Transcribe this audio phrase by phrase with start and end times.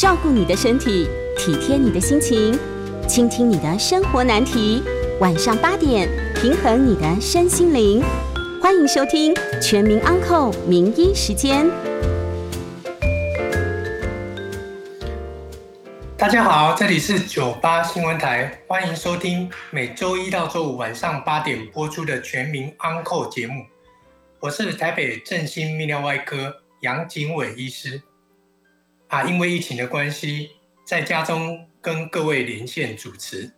[0.00, 2.58] 照顾你的身体，体贴你的心情，
[3.06, 4.82] 倾听你的生活难题。
[5.20, 8.02] 晚上八点，平衡你的身心灵。
[8.62, 11.66] 欢迎收听《全民安扣名医时间》。
[16.16, 23.66] 大家好，这里是九八新闻台，欢迎收听每周一到周五晚上八点播出的《全民安扣节目。
[24.40, 28.00] 我是台北振兴泌尿外科杨景伟医师。
[29.10, 30.50] 啊，因为疫情的关系，
[30.86, 33.52] 在家中跟各位连线主持。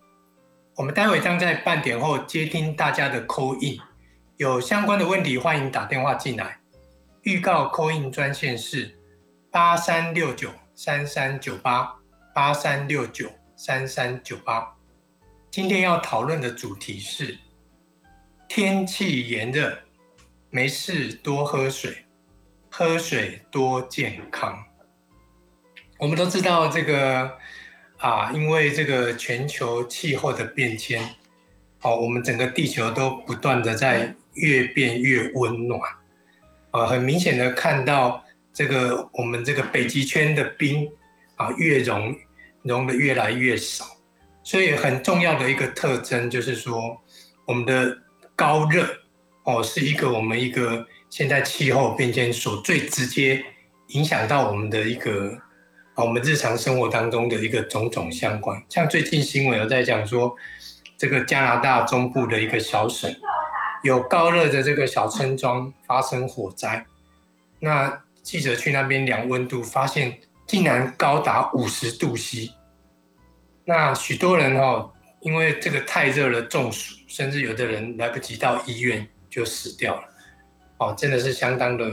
[0.75, 3.79] 我们待会将在半点后接听大家的 call in，
[4.39, 6.59] 有相关的问题欢迎打电话进来。
[7.25, 8.99] 预告 call in 专线是
[9.51, 11.97] 八三六九三三九八
[12.35, 14.75] 八三六九三三九八。
[15.51, 17.39] 今天要讨论的主题是
[18.49, 19.79] 天气炎热，
[20.49, 22.07] 没事多喝水，
[22.71, 24.65] 喝水多健康。
[26.03, 27.39] 我们都知道这个
[27.99, 31.01] 啊，因为这个全球气候的变迁，
[31.83, 35.81] 哦，我们整个地球都不断的在越变越温暖，
[36.73, 38.21] 啊，很明显的看到
[38.53, 40.91] 这个我们这个北极圈的冰
[41.37, 42.13] 啊越融
[42.65, 43.85] 融的越来越少，
[44.43, 47.01] 所以很重要的一个特征就是说，
[47.47, 47.97] 我们的
[48.35, 48.89] 高热
[49.45, 53.45] 哦是一个我们一个现在气候变迁所最直接
[53.91, 55.39] 影响到我们的一个。
[55.95, 60.35] 我们日常生活当中的一个种种相关，像最近新闻有在讲说，
[60.97, 63.15] 这个加拿大中部的一个小省，
[63.83, 66.87] 有高热的这个小村庄发生火灾，
[67.61, 72.51] 那记者去那边量温度，发现竟然高达五十度 C，
[73.67, 80.05] 那许多人哦，因为这个太热了中暑，甚至有的人来不及到医院就死掉了，
[80.79, 81.85] 哦，真的是相当的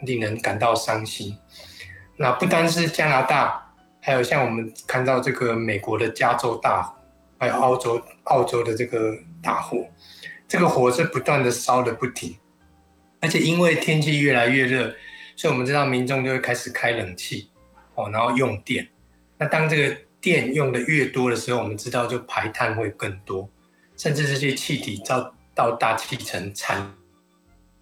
[0.00, 1.36] 令人感到伤心。
[2.16, 6.94] 那不单是加拿大，还有像我们看到这个美国的加州大火，
[7.38, 9.84] 还有澳洲澳洲的这个大火，
[10.46, 12.36] 这个火是不断的烧的不停，
[13.20, 14.94] 而且因为天气越来越热，
[15.34, 17.50] 所以我们知道民众就会开始开冷气，
[17.94, 18.88] 哦，然后用电。
[19.36, 23.50] 那当这个电用的越多的时候，我们知道就排碳会更多，
[23.96, 26.94] 甚至这些气体到到大气层产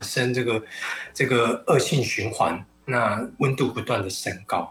[0.00, 0.62] 生这个
[1.12, 2.64] 这个恶性循环。
[2.92, 4.70] 那温度不断的升高，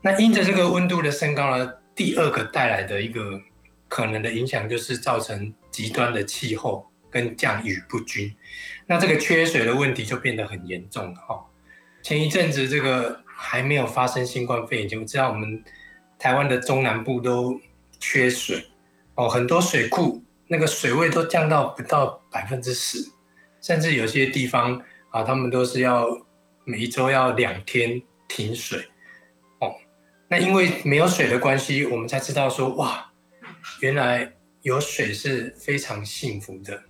[0.00, 3.38] 那因着这个温度的升高呢，第二个带来的一个
[3.86, 8.34] 可能的影响就是造成极端的气候跟降雨不均，
[8.86, 11.38] 那这个缺水的问题就变得很严重了哈。
[12.02, 15.62] 前一阵子这个还没有发生新冠肺炎，就知道我们
[16.18, 17.60] 台湾的中南部都
[17.98, 18.64] 缺水
[19.16, 22.98] 哦，很多水库那个水位都降到不到百分之十，
[23.60, 26.08] 甚至有些地方啊，他们都是要。
[26.64, 28.78] 每一周要两天停水，
[29.60, 29.74] 哦，
[30.28, 33.12] 那因为没有水的关系，我们才知道说哇，
[33.80, 34.32] 原来
[34.62, 36.82] 有水是非常幸福的。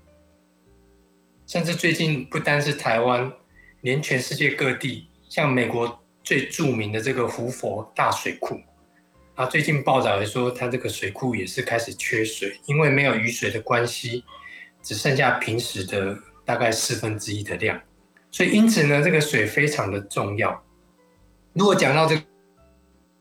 [1.46, 3.32] 甚至最近不单是台湾，
[3.80, 8.60] 连全世界各地，像美国最著名的这个胡佛大水库，
[9.34, 14.24] 啊，最近报道也说，它这个水库也是开始缺水，因为没有雨水的关系，
[14.82, 17.80] 只剩下平时的大概四分之一的量。
[18.30, 20.62] 所以，因此呢，这个水非常的重要。
[21.52, 22.16] 如果讲到这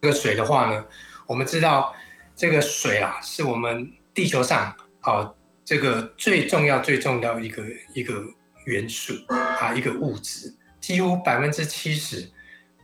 [0.01, 0.85] 这个水的话呢，
[1.25, 1.93] 我们知道
[2.35, 5.33] 这个水啊，是我们地球上啊
[5.65, 8.23] 这个最重要、最重要一个一个
[8.65, 9.13] 元素
[9.59, 12.29] 啊，一个物质，几乎百分之七十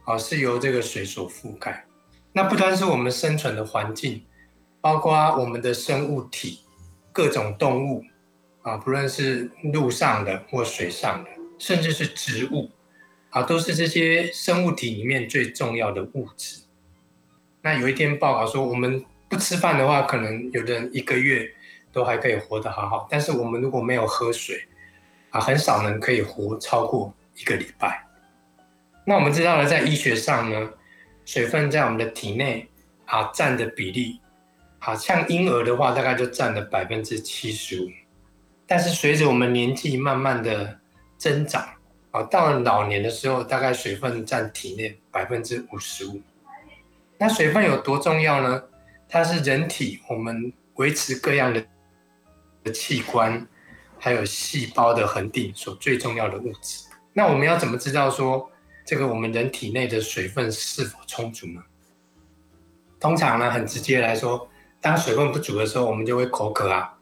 [0.04, 1.86] 啊是由这个水所覆盖。
[2.34, 4.26] 那不单是我们生存的环境，
[4.82, 6.62] 包括我们的生物体、
[7.14, 8.04] 各种动物
[8.64, 11.30] 啊，不论是陆上的或水上的。
[11.58, 12.70] 甚至是植物，
[13.30, 16.62] 啊，都是这些生物体里面最重要的物质。
[17.62, 21.50] 那有一天报告说，我们不吃饭的话，可能有的人一个月
[21.92, 24.68] 都还可以活得好好，但是我们如果没有喝水，
[25.32, 28.06] 啊，很少人可以活超过一个礼拜。
[29.06, 30.70] 那我们知道了，在医学上呢，
[31.26, 32.68] 水分在我们的体内
[33.06, 34.20] 啊占的比例，
[34.80, 37.90] 好像婴儿的话，大概就占了百分之七十五，
[38.68, 40.80] 但是随着我们年纪慢慢的。
[41.26, 41.68] 增长
[42.12, 46.22] 啊，到了老年的时候，大概水分占体内百分之五十五。
[47.18, 48.62] 那水分有多重要呢？
[49.10, 51.66] 它是人体我们维持各样的
[52.64, 53.48] 的器官
[53.98, 56.86] 还有细胞的恒定所最重要的物质。
[57.12, 58.48] 那我们要怎么知道说
[58.86, 61.64] 这个我们人体内的水分是否充足呢？
[63.00, 64.48] 通常呢，很直接来说，
[64.80, 66.94] 当水分不足的时候，我们就会口渴啊，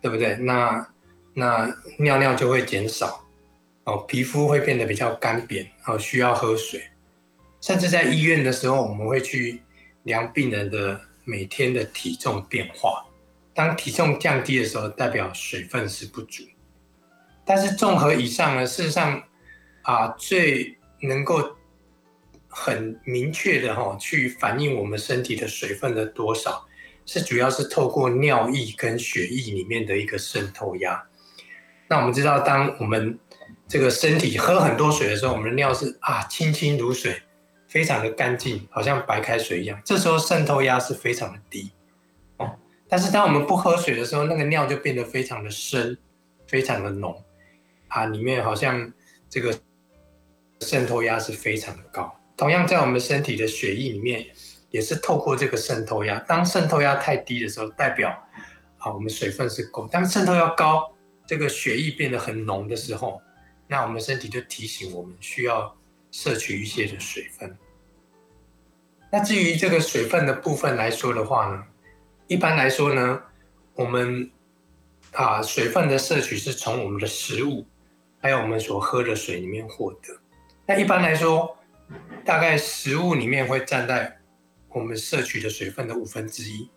[0.00, 0.34] 对不对？
[0.36, 0.88] 那
[1.34, 3.22] 那尿尿就会减少。
[3.86, 6.82] 哦，皮肤会变得比较干瘪，哦，需要喝水。
[7.60, 9.62] 甚至在医院的时候，我们会去
[10.02, 13.06] 量病人的每天的体重变化。
[13.54, 16.42] 当体重降低的时候，代表水分是不足。
[17.44, 19.22] 但是综合以上呢，事实上
[19.82, 21.56] 啊，最能够
[22.48, 26.66] 很明确的哈，去反映我们身体的水分的多少，
[27.06, 31.00] 是主要是透过尿液跟血液里面的一个渗透压。
[31.88, 33.16] 那我们知道，当我们
[33.68, 37.20] 这个身体喝很多水的时候，我们的尿是啊清清如水，
[37.68, 39.80] 非常的干净，好像白开水一样。
[39.84, 41.72] 这时候渗透压是非常的低。
[42.36, 42.56] 哦
[42.88, 45.98] 但是当我们不喝水的时候，那个尿就变得非常的深，
[46.46, 47.20] 非常的浓，
[47.88, 48.92] 啊，里面好像
[49.28, 49.58] 这个
[50.60, 52.16] 渗透压是非常的高。
[52.36, 54.24] 同样在我们身体的血液里面，
[54.70, 56.20] 也是透过这个渗透压。
[56.20, 58.10] 当渗透压太低的时候，代表
[58.78, 60.88] 啊我们水分是够；当渗透压高，
[61.26, 63.20] 这个血液变得很浓的时候，
[63.68, 65.76] 那我们身体就提醒我们需要
[66.10, 67.56] 摄取一些的水分。
[69.10, 71.64] 那至于这个水分的部分来说的话呢？
[72.26, 73.22] 一般来说呢，
[73.74, 74.30] 我们
[75.12, 77.64] 啊水分的摄取是从我们的食物，
[78.20, 80.20] 还有我们所喝的水里面获得。
[80.66, 81.56] 那一般来说，
[82.24, 84.18] 大概食物里面会占在
[84.68, 86.68] 我们摄取的水分的五分之一。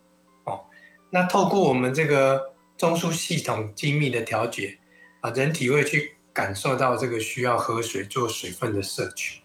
[0.44, 0.64] 哦，
[1.10, 4.78] 那透过我们这个中枢系统精密的调节
[5.20, 9.40] 啊，人体会去感受到这个需要喝水做水分的摄取。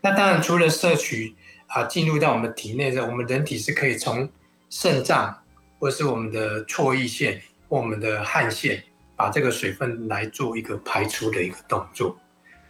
[0.00, 1.34] 那当然除了摄取
[1.66, 4.28] 啊进入到我们体内的，我们人体是可以从
[4.70, 5.42] 肾脏，
[5.78, 8.82] 或是我们的唾液腺或我们的汗腺，
[9.16, 12.16] 把这个水分来做一个排出的一个动作。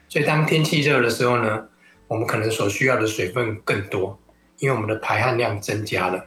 [0.09, 1.69] 所以当天气热的时候呢，
[2.07, 4.19] 我们可能所需要的水分更多，
[4.59, 6.25] 因为我们的排汗量增加了。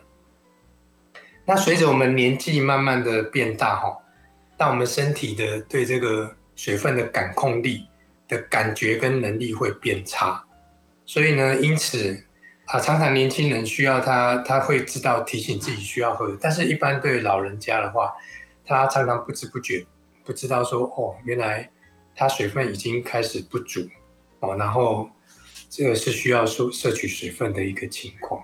[1.45, 3.98] 那随着我们年纪慢慢的变大哈，
[4.56, 7.87] 但我们身体的对这个水分的感控力
[8.27, 10.43] 的感觉跟能力会变差，
[11.07, 12.23] 所以呢，因此。
[12.65, 16.37] 啊，常常年轻人需要他，他会知道提醒自己需要喝。
[16.39, 18.13] 但是，一般对老人家的话，
[18.63, 19.85] 他常常不知不觉
[20.23, 21.69] 不知道说，哦，原来
[22.15, 23.81] 他水分已经开始不足
[24.39, 25.09] 哦，然后
[25.69, 28.41] 这个是需要摄摄取水分的一个情况。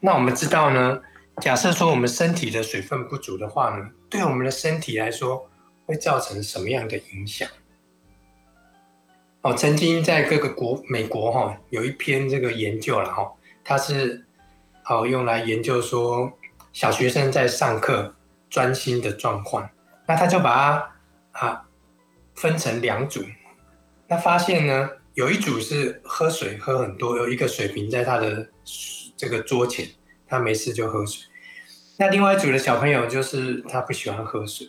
[0.00, 0.98] 那我们知道呢，
[1.42, 5.46] 假设说我们身体的水分不足的话呢，对我们的身体来说
[5.86, 7.48] 会造成什么样的影响？
[9.40, 13.32] 哦，曾经在各个国，美国哈有一篇这个研究了哈，
[13.64, 14.26] 它是
[14.82, 16.30] 好用来研究说
[16.72, 18.14] 小学生在上课
[18.50, 19.70] 专心的状况。
[20.08, 20.54] 那他就把
[21.32, 21.68] 它啊
[22.36, 23.24] 分成两组，
[24.06, 28.48] 那发现呢有一组是喝水喝很多，有一个水瓶在他的
[29.16, 29.84] 这个桌前，
[30.28, 31.24] 他没事就喝水。
[31.96, 34.68] 那另外一组的小朋友就是他不喜欢喝水，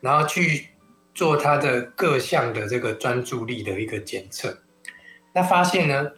[0.00, 0.68] 然后去。
[1.14, 4.56] 做他的各项的这个专注力的一个检测，
[5.34, 6.12] 那发现呢，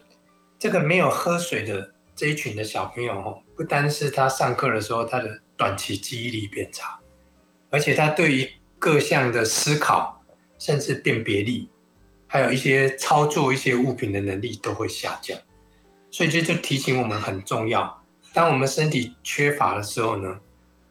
[0.59, 6.99] 这个没有喝水的这一群的小朋友哦，不单是他上课的时候他的短期记忆力变差，
[7.71, 8.47] 而且他对于
[8.77, 10.23] 各项的思考，
[10.59, 11.71] 甚至辨别力，
[12.27, 15.35] 还有一些操作一些物品的能力都会下降。
[16.11, 20.39] 所以这就提醒我们很重要，当我们身体缺乏的时候呢，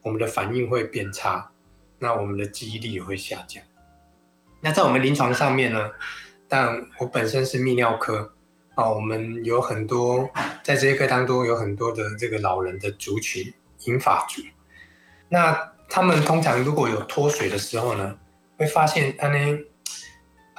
[0.02, 1.48] 我们的反应会变差，
[2.00, 3.62] 那我们的记忆力也会下降。
[4.60, 5.90] 那在我们临床上面呢，
[6.48, 8.32] 但我本身是泌尿科，
[8.74, 10.28] 啊，我们有很多
[10.62, 14.42] 在这些课当中有很多的这个老人的族群，银发族。
[15.28, 18.16] 那他们通常如果有脱水的时候呢，
[18.56, 19.58] 会发现他呢，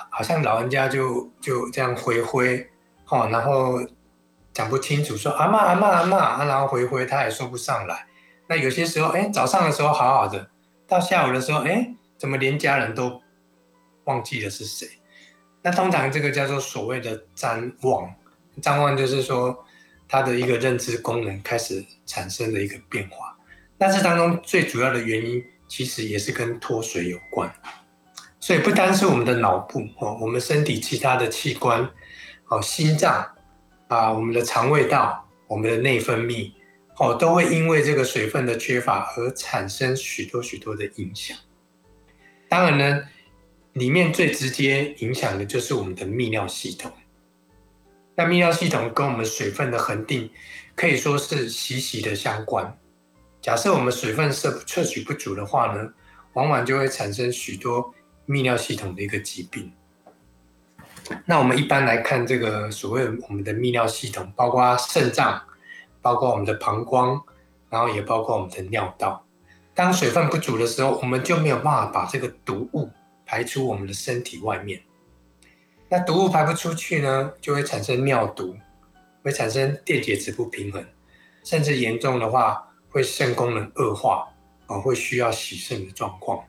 [0.10, 2.70] 好像老人家就就这样回灰，
[3.08, 3.80] 哦，然后
[4.54, 8.08] 讲不清楚，说阿妈阿妈阿妈，然后回灰他也说不上来。
[8.48, 10.50] 那有些时候，哎，早上的时候好好的，
[10.92, 13.20] 到下午的时候，哎，怎么连家人都。
[14.06, 14.90] 忘记了是谁？
[15.62, 18.12] 那通常这个叫做所谓的谵妄，
[18.60, 19.64] 谵妄就是说
[20.10, 23.38] 他的一个认知功能开始产生了一个变化。
[23.78, 27.50] 那这当中最主要的原因，其实也是跟脱水有关。
[28.40, 31.88] 所以不单是我们的脑部哦，我们身体其他的器官
[32.50, 33.24] 哦，心脏
[33.88, 36.52] 啊，我们的肠胃道、我们的内分泌
[37.01, 41.36] 哦，都会因为这个水分的缺乏而产生许多许多的影响。
[42.48, 43.03] 当然呢。
[43.75, 46.91] 里面最直接影响的就是我们的泌尿系统。
[48.15, 50.29] 那泌尿系统跟我们水分的恒定
[50.75, 52.77] 可以说是息息的相关。
[53.41, 55.89] 假设我们水分摄摄取不足的话呢，
[56.34, 57.93] 往往就会产生许多
[58.27, 59.72] 泌尿系统的一个疾病。
[61.25, 65.41] 那我们一般来看这个所谓我们的泌尿系统，包括肾脏，
[66.01, 67.22] 包括我们的膀胱，
[67.70, 69.25] 然后也包括我们的尿道。
[69.74, 72.89] 当水分不足的时候，我们就没有办法把这个毒物。
[73.24, 74.81] 排出我们的身体外面，
[75.88, 78.53] 那毒物排不出去呢，就会产生尿毒，
[79.24, 80.86] 会产生电解质不平衡，
[81.41, 84.27] 甚至严重的话会肾功能恶化，
[84.67, 86.43] 哦，会需要洗肾的状况。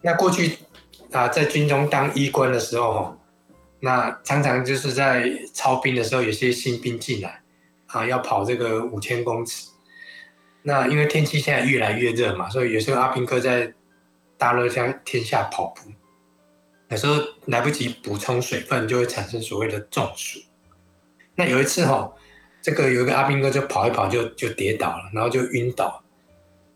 [0.00, 0.56] 那过去
[1.10, 3.14] 啊，在军中当医官的时候，
[3.80, 7.41] 那常常就是在操兵的时候，有些新兵进来
[7.92, 9.68] 啊，要跑这个五千公尺。
[10.62, 13.72] 那因为天气现在越来越热嘛，所以有时候阿兵哥在
[14.36, 15.90] 大热天天下跑步，
[16.88, 20.38] 有时候来不及补充水分，就会产生所谓的中暑。
[21.34, 22.12] 那有一次哈，
[22.60, 26.02] 这个有一个阿兵哥就跑一跑就就跌倒了，然后就晕倒，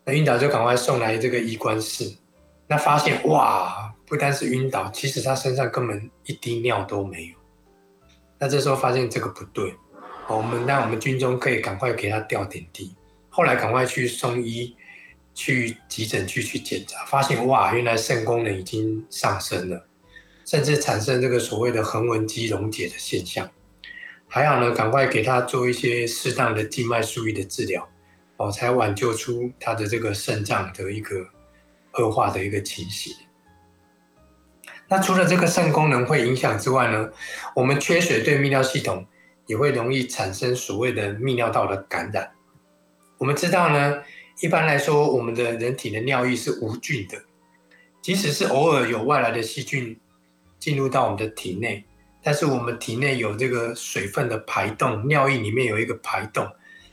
[0.03, 2.13] 那晕倒就赶快送来这个医官室，
[2.67, 7.35] 那发现哇，不单是晕倒，其实他身上根本一滴尿都没有。
[8.39, 9.73] 那这时候发现这个不对，
[10.29, 12.93] 我们那我们军中可以赶快给他吊点滴。
[13.29, 14.75] 后来赶快去送医，
[15.33, 19.85] 去急诊去去检查，发现哇，原来肾功能已经上升了，
[20.45, 23.49] 甚至产生这个所谓的横纹肌溶解的现象。
[24.27, 27.87] 还好呢，赶快给他做一些适当的静脉输液的治疗，
[28.37, 31.25] 哦，才挽救出他的这个肾脏的一个
[31.93, 33.13] 恶化的一个情形。
[34.89, 37.09] 那除了这个肾功能会影响之外呢，
[37.55, 39.05] 我们缺水对泌尿系统
[39.47, 42.29] 也会容易产生所谓的泌尿道的感染。
[43.17, 44.03] 我们知道呢，
[44.41, 47.17] 一般来说，我们的人体的尿液是无菌的，
[48.01, 49.99] 即使是偶尔有外来的细菌
[50.59, 51.83] 进入到我们的体内，
[52.21, 56.47] 但是我们体内有这个水分的排动，尿液里面有一个排动，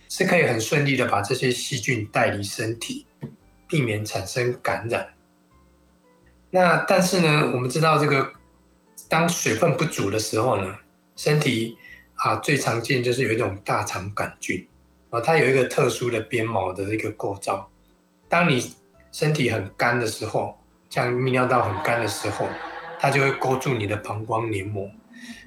[0.08, 3.06] 是可以很顺利的把这些细菌带离身体，
[3.68, 5.06] 避免产生感染。
[6.50, 8.32] 那但是呢，我们知道这个
[9.08, 10.75] 当水分不足的时候呢，
[11.16, 11.76] 身体
[12.14, 14.66] 啊最常见就是有一种大肠杆菌。
[15.11, 17.71] 啊，它有一个特殊的鞭毛的一个构造。
[18.28, 18.75] 当你
[19.12, 20.59] 身体很干的时候，
[20.90, 22.49] 像泌尿道很干的时候，
[22.99, 24.90] 它就会勾住你的膀胱黏膜。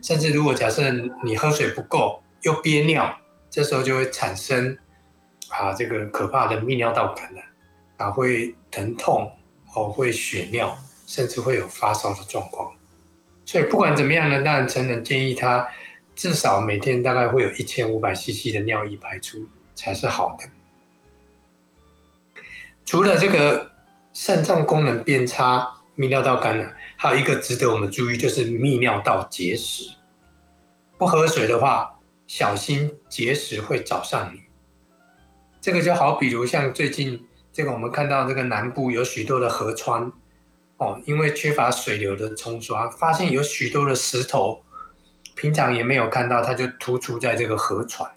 [0.02, 0.90] 甚至如果假设
[1.22, 3.18] 你喝水不够又憋尿，
[3.50, 4.78] 这时候就会产生
[5.50, 7.44] 啊这个可怕的泌尿道感染，
[7.98, 9.30] 啊会疼痛
[9.76, 12.72] 哦，会血尿，甚至会有发烧的状况。
[13.46, 15.68] 所以不管怎么样呢，当然成人建议他
[16.18, 19.48] 至少每天大概会有一千五百 CC 的尿液排出。
[19.78, 20.50] 才是好的。
[22.84, 23.72] 除了这个
[24.12, 29.88] 肾脏功能变差、泌尿道感染，还有一个值得我们注意，就是泌尿道结石。
[30.98, 34.42] 不喝水的话，小心结石会找上你。
[35.62, 40.12] 这个就好比如像最近这个，我们看到这个南部有许多的河川，
[40.78, 44.64] 哦，因为缺乏水流的冲刷，发现有许多的石头，
[45.38, 48.10] 平常也没有看到，它就突出在这个河床。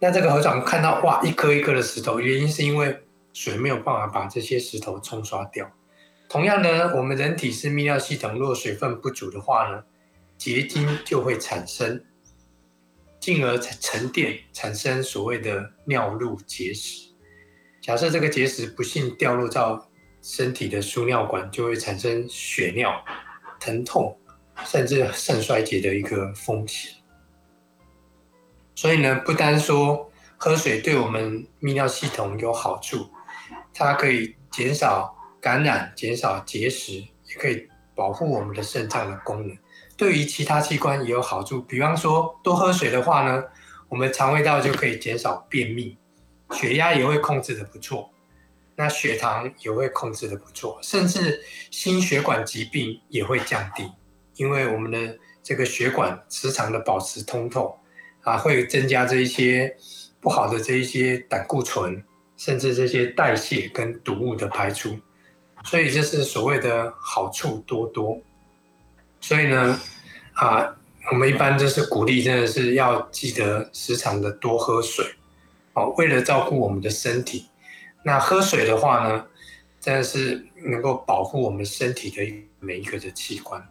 [0.00, 5.70] 那这个河床看到哇，一颗一颗的石头，原因是因为水没有办法把这些石头冲刷掉。
[6.28, 9.84] 同样呢，我们人体是泌尿系统，若水分不足的话呢，
[10.36, 12.02] 结晶就会产生，
[13.20, 17.10] 进而沉淀，产生所谓的尿路结石。
[17.80, 19.88] 假设这个结石不幸掉入到
[20.20, 22.92] 身体的输尿管，就会产生血尿、
[23.60, 24.18] 疼痛，
[24.64, 26.92] 甚至肾衰竭的一个风险。
[28.74, 33.08] 所以呢，不单说喝水对我们泌尿系统有好处，
[33.72, 39.56] 它可以减少感染、减少结石，也可以保护我们的肾脏的功能。
[39.96, 43.42] 对于其他器官也有好处，比方说多喝水的话呢，
[43.88, 45.96] 我们肠胃道就可以减少便秘，
[46.50, 48.10] 血压也会控制的不错，
[48.74, 53.90] 那血糖也会控制的不错，甚至心血管疾病也会降低，
[54.36, 57.78] 因为我们的这个血管时常的保持通透。
[58.22, 59.72] 啊，会增加这一些
[60.20, 62.02] 不好的这一些胆固醇，
[62.36, 64.98] 甚至这些代谢跟毒物的排出，
[65.62, 68.20] 所以这是所谓的好处多多。
[69.20, 69.80] 所以呢，
[70.32, 70.76] 啊，
[71.12, 75.06] 我们一般就是鼓励，真的是要记得时常的多喝水，
[75.74, 77.46] 哦，为了照顾我们的身体。
[78.02, 79.24] 那喝水的话呢，
[79.80, 83.64] 真的是能够保护我们身体的每一个的器官。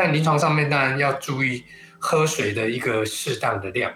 [0.00, 1.64] 但临床上面当然要注意。
[2.00, 3.92] 喝水的一个适当的量，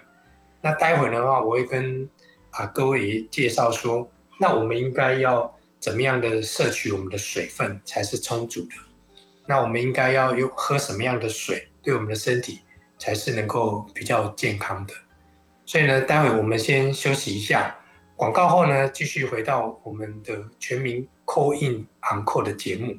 [0.59, 2.05] 那待会的话，我会跟
[2.49, 8.75] 啊各位介绍说，那我们应该要怎么样的摄取我们的水分才是充足的？
[9.47, 12.59] 那我们应该要用喝什么样的水，对我们的身体
[12.99, 14.93] 才是能够比较健康的？
[15.65, 17.73] 所以呢，待会我们先休息一下，
[18.17, 22.97] 广告后呢，继续回到我们的全民 Call In Encore 的节目。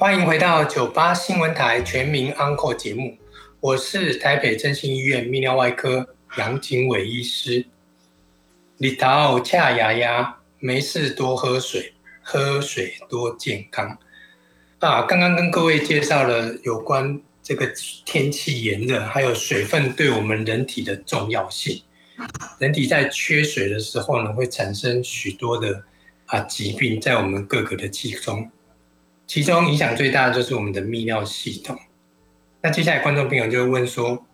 [0.00, 3.18] 欢迎回到九八新闻台全民安 e 节目，
[3.60, 7.66] 我是台北振兴医院泌尿外科杨景伟医师。
[8.78, 11.92] 日头恰牙牙，没事多喝水，
[12.22, 13.98] 喝水多健康。
[14.78, 17.70] 啊，刚刚跟各位介绍了有关这个
[18.06, 21.82] 天气炎热，还有水分对我们人体的重要性。
[22.58, 25.84] 人体在缺水的时候呢，会产生许多的
[26.24, 28.50] 啊疾病在我们各个的器中，
[29.30, 31.78] 其中影响最大的就是我们的泌尿系统。
[32.60, 34.26] 那接下来观众朋友就会问说，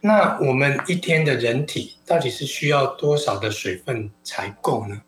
[0.00, 5.02] 那我们一天的人体到底是需要多少的水分才够呢？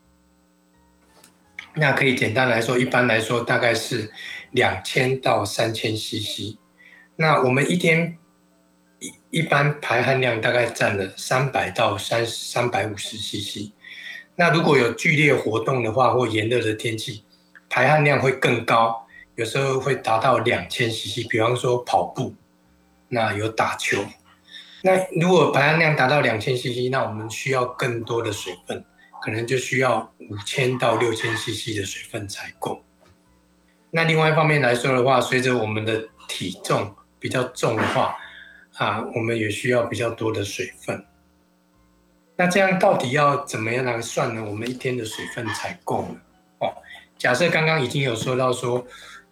[1.76, 4.11] 那可以简单来说，一般来说大概是。
[4.52, 6.57] 两千到三千 CC，
[7.16, 8.16] 那我们一天
[8.99, 13.73] 一一般排汗量大概占了三百到三三百五十 CC。
[14.37, 17.25] 那如果有剧烈活动的话，或炎热的天气，
[17.68, 19.07] 排汗量会更高，
[19.38, 21.25] 有时候会达到两千 CC。
[21.28, 22.35] 比方说跑步，
[23.07, 24.04] 那有打球，
[24.83, 28.85] 那如果排汗量达到两千 CC，那我们需要更多的水分，
[29.23, 32.83] 可能就需要五千到六千 CC 的水分才够。
[33.92, 38.16] 那另外一方面来说的话，随着我们的体重比较重的话，
[38.75, 41.07] 啊，我们也需要比较多的水分。
[42.35, 44.45] 那这样到底要怎么样来算呢？
[44.45, 46.16] 我们一天的水分才够呢？
[46.59, 46.75] 哦，
[47.16, 48.85] 假设刚刚已经有说到说，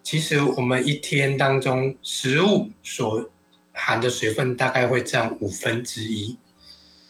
[0.07, 3.29] 其实我们一天当中食物所
[3.73, 6.39] 含的水分大概会占五分之一，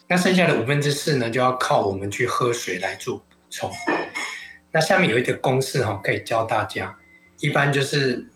[0.07, 3.71] 那剩下的五分之四呢，就要靠我们去喝水来做补充。
[4.71, 6.97] 那下面有一个公式哈，可以教大家。
[7.39, 8.27] 一般就是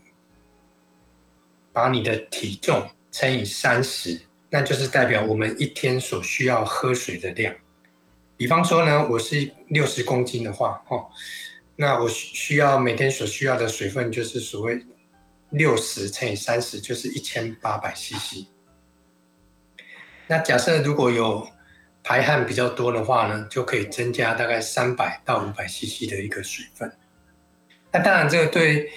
[1.73, 7.51] 把你的体重乘以三十，那就是代表我们一天所需要喝水的量。
[8.37, 11.09] 比方说呢，我是六十公斤的话，哦，
[11.75, 14.85] 那我需需要每天所需要的水分就是所谓
[15.49, 18.45] 六十乘以三十，就是一千八百 CC。
[20.27, 21.47] 那假设如果有
[22.03, 26.91] 排汗比较多的话呢，就可以增加大概三百到五百 CC 的一个水分。
[27.91, 28.89] 那当然，这个对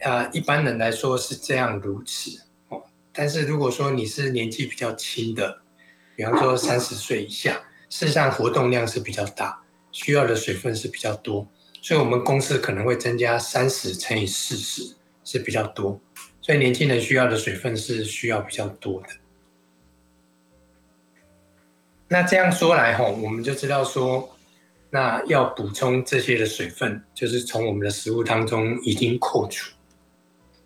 [0.00, 2.82] 呃一般人来说是这样如此哦。
[3.12, 5.62] 但是如果说你是年纪比较轻的，
[6.14, 11.48] 比方说三十岁以下，事实上活动量是比较大，需要的水分是比较多，
[11.82, 16.00] 所以我们公司可能会增加三十乘以四十是比较多，
[16.40, 19.08] 所以年轻人需要的水分是需要比较多的。
[22.08, 24.30] 那这样说来吼，我们就知道说。
[24.94, 29.72] 那要补充这些的水分，就是从我们的食物当中已经扣除。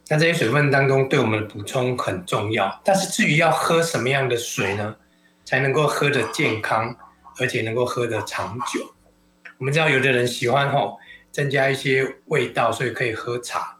[0.09, 4.97] 那这些水分当中对我们的补充很重要，但是至于要喝什么样的水呢，
[5.45, 6.97] 才能够喝的健康，
[7.39, 8.93] 而且能够喝的长久？
[9.59, 10.99] 我们知道有的人喜欢吼
[11.37, 13.79] 增加一些味道，所以可以喝茶。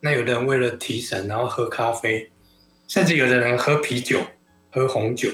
[0.00, 2.30] 那有的人为了提神，然后喝咖啡，
[2.86, 4.20] 甚至有的人喝啤酒、
[4.70, 5.30] 喝红酒。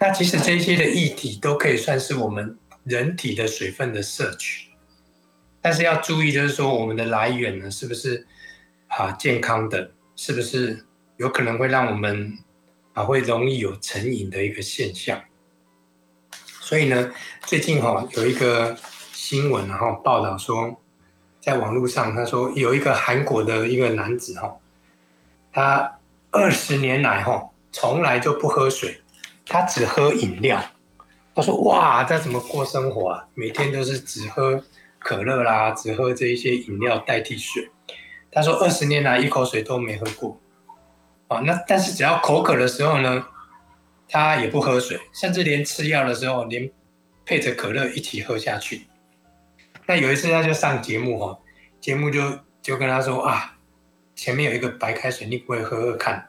[0.00, 2.56] 那其实这些的液体都可以算是我们。
[2.84, 4.70] 人体的水分的摄取，
[5.60, 8.26] 但是要注意，就是说我们的来源呢，是不是
[8.86, 9.90] 啊健康的？
[10.16, 10.86] 是不是
[11.18, 12.38] 有可能会让我们
[12.94, 15.22] 啊会容易有成瘾的一个现象？
[16.62, 17.12] 所以呢，
[17.44, 18.74] 最近哈有一个
[19.20, 20.80] 新闻，然后报道说，
[21.40, 24.56] 在网络上他说有一个韩国的一个男子哈，
[25.52, 25.98] 他
[26.30, 29.02] 二十年来哈从来就不喝水，
[29.44, 30.62] 他只喝饮料。
[31.34, 33.26] 他说：“哇，这怎么过生活啊？
[33.34, 34.62] 每天都是只喝
[35.00, 37.68] 可乐啦，只喝这一些饮料代替水。”
[38.30, 40.40] 他说：“二十年来一口水都没喝过。”
[41.26, 43.26] 啊，那但是只要口渴的时候呢，
[44.08, 46.70] 他也不喝水，甚至连吃药的时候，连
[47.26, 48.86] 配着可乐一起喝下去。
[49.88, 51.36] 那有一次他就上节目哈，
[51.80, 53.56] 节目就就跟他说：“啊，
[54.14, 56.28] 前面有一个白开水，你不会喝喝看？”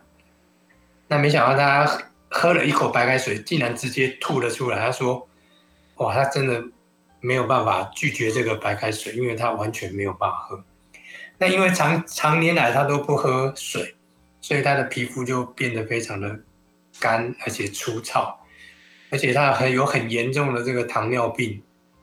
[1.08, 2.04] 那没想到他。
[2.32, 4.78] 喝了一口白开水，竟然直接吐了出来。
[4.78, 5.28] 他说
[5.98, 6.64] ：“哇，他真的
[7.22, 10.64] 没有办法拒绝这个白开水，因为他完全没有办法喝。
[11.40, 13.96] 那因为长常年来他都不喝水，
[14.42, 16.40] 所以他的皮肤就变得非常的
[17.00, 18.40] 干，而且粗糙，
[19.10, 21.60] 而且他很有很严重的这个糖尿病，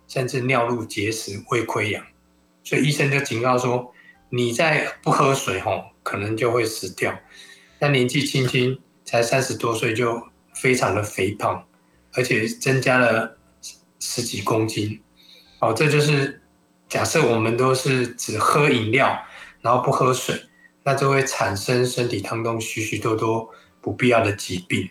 [0.09, 2.05] 甚至尿路结石、胃溃疡。
[2.64, 3.92] 所以医生就警告说：
[4.31, 7.19] 你再不喝水，吼，可能就会死掉。
[7.79, 10.21] 那年纪轻轻。”才三十多岁就
[10.53, 11.64] 非常的肥胖，
[12.14, 13.38] 而且增加了
[14.01, 15.01] 十几公斤。
[15.61, 16.42] 哦，这就是
[16.88, 19.16] 假设我们都是只喝饮料，
[19.61, 20.35] 然后不喝水，
[20.83, 23.49] 那就会产生身体当中许许多多
[23.81, 24.90] 不必要的疾病。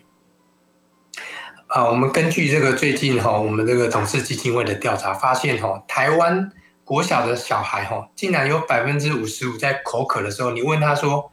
[1.76, 6.50] 啊，我们根据这个最近哈，我们这个董事基金会的调查发现哈，台湾
[6.86, 11.30] 国小的小孩哈，竟然有百分之五十五在口渴的时候，你问他说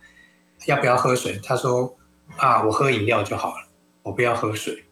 [0.67, 1.97] 要不要喝水，他说。
[2.39, 3.69] 啊，我喝饮料就好了，
[4.03, 4.85] 我不要喝水。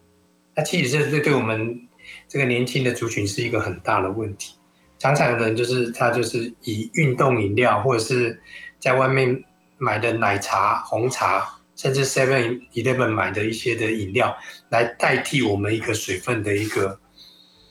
[0.53, 1.87] 那其实这这对我们
[2.27, 4.57] 这个年轻的族群是一个很大的问题。
[4.99, 8.39] 常常有人就是他就是以运动饮料或者是
[8.79, 9.43] 在外面
[9.79, 14.37] 买的奶茶、红茶，甚至 Seven Eleven 买的一些的饮料
[14.69, 16.99] 来代替我们一个水分的一个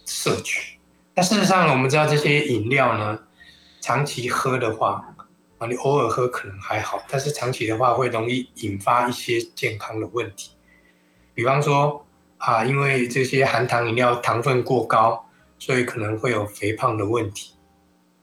[0.05, 0.81] 摄取。
[1.15, 3.21] 那事实上，我们知道这些饮料呢，
[3.81, 5.15] 长期喝的话，
[5.59, 10.51] 啊，你偶尔喝可能还好，但是长期的话会容易引发一些健康的问题，
[11.33, 12.05] 比方说
[12.39, 15.25] 啊，因为这些含糖饮料糖分过高。
[15.63, 17.53] 所以可能会有肥胖的问题，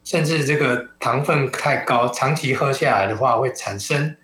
[0.03, 4.17] 甚至这个糖分太高，长期喝下来的话，会产生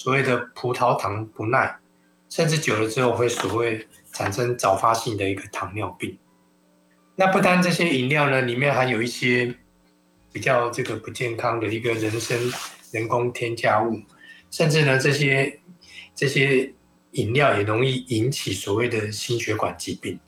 [0.00, 1.76] 所谓的葡萄糖不耐，
[2.30, 6.16] 甚至久了之后会所谓产生早发性的一个糖尿病。
[7.16, 9.54] 那不单这些饮料呢，里面还有一些
[10.32, 12.38] 比较这个不健康的一个人参
[12.92, 14.00] 人工添加物，
[14.50, 15.60] 甚至呢这些
[16.14, 16.72] 这些
[17.10, 20.18] 饮料也容易引起所谓的心血管疾病。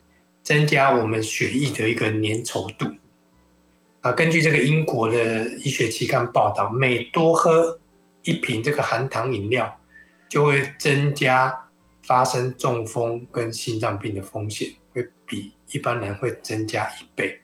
[0.43, 2.85] 增加我们血液的一个粘稠度
[4.01, 4.11] 啊。
[4.11, 7.79] 根据这个英国的医学期刊报道，每多喝
[8.23, 9.79] 一瓶这个含糖饮料，
[10.27, 11.69] 就会增加
[12.03, 17.41] 发生中风跟心脏病的风险，会比一般人会增加一倍，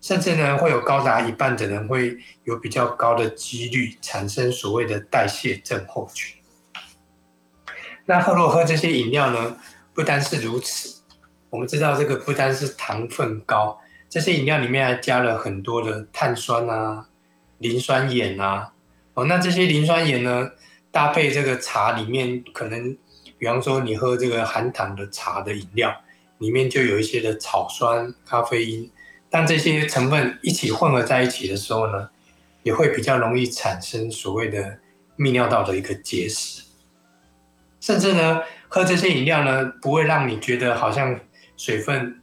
[0.00, 6.36] 甚至呢会有高达一半的人会有比较高的几率产生所谓的代谢症候群。
[8.04, 9.56] 那喝若喝这些饮料呢，
[9.94, 11.02] 不单是如此。
[11.50, 17.08] 我们知道这个不单是糖分高，这些饮料里面还加了很多的碳酸啊、
[17.58, 18.71] 磷酸盐啊。
[19.14, 20.50] 哦，那这些磷酸盐呢，
[20.90, 22.96] 搭配这个茶里面，可能
[23.38, 25.94] 比方说你喝这个含糖的茶的饮料，
[26.38, 28.90] 里面就有一些的草酸、咖啡因。
[29.28, 32.10] 当这些成分一起混合在一起的时候呢，
[32.62, 34.78] 也会比较容易产生所谓的
[35.16, 36.62] 泌尿道的一个结石。
[37.80, 41.18] 甚至呢，喝这些饮料呢，不会让你觉得好像。
[41.54, 42.20] 水分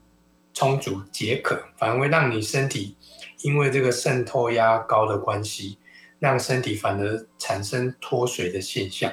[0.54, 2.98] 充足解渴，反而会让你身体
[3.44, 5.78] 因为这个渗透压高的关系，
[6.20, 9.12] 让身体反而产生脱水的现象。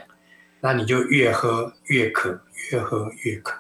[0.61, 2.41] 那你就越喝越渴，
[2.71, 3.57] 越喝越渴。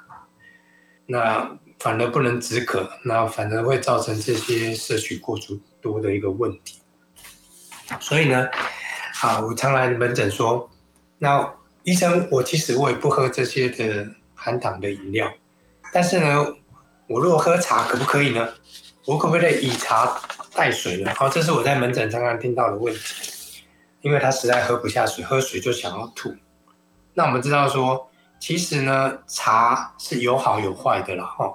[1.06, 6.80] 那反而不能止渴，那反而会造成这些摄取过足多的一个问题。
[8.00, 8.48] 所以呢，
[9.14, 10.68] 好，我常来门诊说，
[11.18, 11.54] 那
[11.84, 15.32] 医生，我其实我也不喝这些的含糖的饮料。
[15.92, 16.56] 但是呢，
[17.06, 18.48] 我如果喝茶可不可以呢？
[19.04, 20.20] 我可不可以以茶
[20.52, 21.12] 代水呢？
[21.14, 23.00] 好，这是我在门诊常常听到的问题，
[24.06, 26.32] 因为他实在喝不下水，喝水就想要吐。
[27.14, 31.52] 那我们知道说，其实呢，茶是有好有坏的了哈。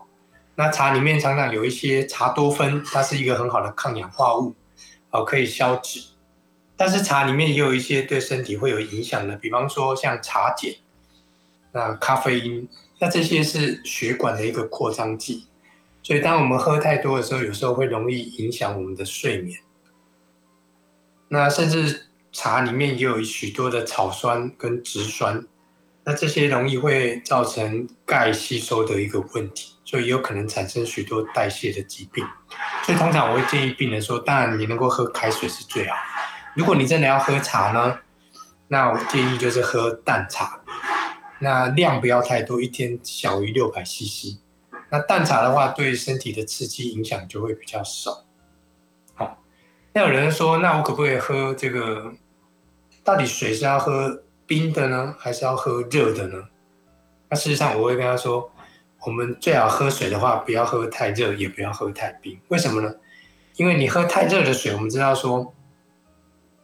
[0.55, 4.53] 那茶里面常常有一些茶多酚，它是一个很好的抗氧化物，
[5.11, 6.01] 哦，可以消脂。
[6.75, 10.75] 但是茶里面也有一些对身体会有影响的，比方说像茶碱，
[11.71, 12.67] 那咖啡因。
[12.99, 15.47] 那这些是血管的一个扩张剂，
[16.03, 19.57] 所以当我们喝太多的时候，有时候会容易影响我们的睡眠。
[21.29, 25.45] 那甚至茶里面也有许多的草酸跟植酸，
[26.05, 32.25] 那这些容易会造成钙吸收的一个问题，所以有可能产生许多代谢的疾病。
[32.83, 35.95] 所以通常我会建议病人说，当然你能够喝开水是最好。
[36.55, 37.99] 如果你真的要喝茶呢，
[38.69, 40.61] 那我建议就是喝淡茶。
[41.39, 44.37] 那量不要太多，一天小于六百 CC。
[44.89, 48.25] 那淡茶的话，对身体的刺激影响就会比较少。
[49.15, 49.43] 好，
[49.93, 52.13] 那有人说，那我可不可以喝这个？
[53.03, 56.37] 到底水是要喝冰的呢，还是要喝热的呢？
[57.29, 58.51] 那事实上，我会跟他说，
[59.05, 62.39] 我们最好喝水的话，不要喝太热，也不要喝太冰。
[62.49, 62.93] 为什么呢？
[63.55, 65.53] 因为你喝太热的水，我们知道说，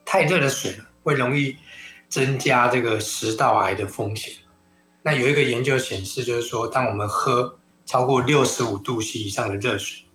[0.06, 1.58] 太热的水会容易
[2.08, 4.34] 增加这个食道癌的风险。
[5.02, 10.06] 那有一个研究显示，就是说，当我们喝超过六十五度 C 以上的热水，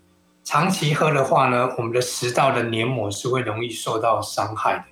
[0.44, 4.84] 长期喝的话呢，我们的食道的黏膜是会容易受到伤害的。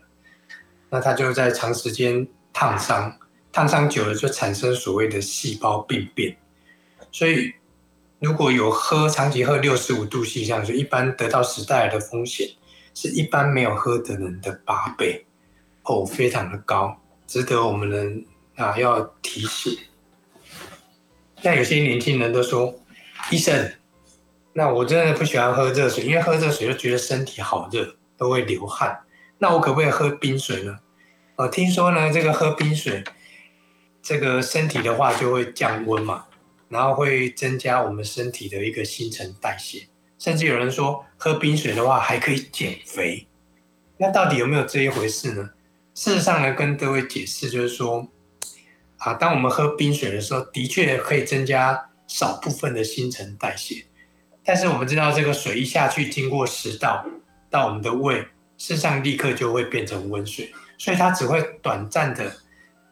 [0.90, 3.16] 那它就在长时间烫伤，
[3.53, 6.37] 烫伤久了就产生所谓的细胞病变。
[7.12, 7.53] 所以，
[8.18, 12.48] 如果有喝长期喝六十五度 C 以上，就一般得到食道癌的风险
[12.94, 15.24] 是一般没有喝的人的八倍，
[15.85, 18.24] 哦，非常的高，值得我们人
[18.57, 19.79] 啊要提醒。
[21.42, 22.74] 那有些年轻人都说，
[23.31, 23.72] 医生，
[24.53, 29.00] 那我真的不喜欢喝热水，因为喝热水就觉得身体好热，都会流汗。
[29.40, 30.79] 那我可不可以喝冰水呢？
[31.35, 33.03] 呃，听说呢，这个喝冰水，
[34.00, 36.26] 这个身体的话就会降温嘛，
[36.68, 43.26] 然后会增加我们身体的一个新陈代谢，甚至有人说喝冰水的话还可以减肥。
[43.96, 45.50] 那到底有没有这一回事呢？
[45.94, 48.09] 事实上呢，跟各位解释就是说。
[49.03, 53.87] 啊，当我们喝冰水的时候，的确可以增加少部分的新陈代谢，
[54.44, 57.03] 但是我们知道这个水一下去，经过食道
[57.48, 58.22] 到我们的胃，
[58.60, 62.30] 事实上立刻就会变成温水，所以它只会短暂的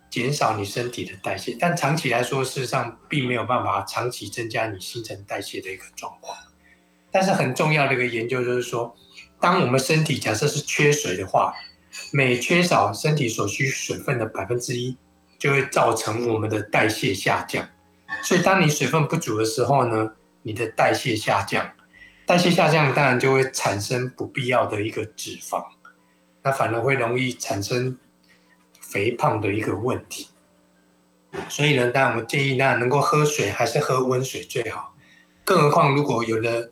[0.08, 6.34] 减少你身体的代谢，但长期来说，事实上并没有办法长期增加你新陈代谢的一个状况。
[7.10, 8.96] 但是很重要的一个研究就是说，
[9.38, 11.54] 当我们身体假设是缺水的话，
[12.14, 14.96] 每缺少身体所需水分的百分之一，
[15.38, 17.68] 就会造成我们的代谢下降。
[18.22, 21.70] 所以当你水分不足的时候呢，你的代谢下降，
[22.28, 25.64] 代谢下降当然就会产生不必要的一个脂肪，
[26.42, 27.98] 那反而会容易产生
[28.78, 30.28] 肥胖的一个问题。
[31.48, 34.94] 所以呢，当然我建议大家能够喝水还是喝温水最好，
[35.42, 36.70] 更何况如果有的。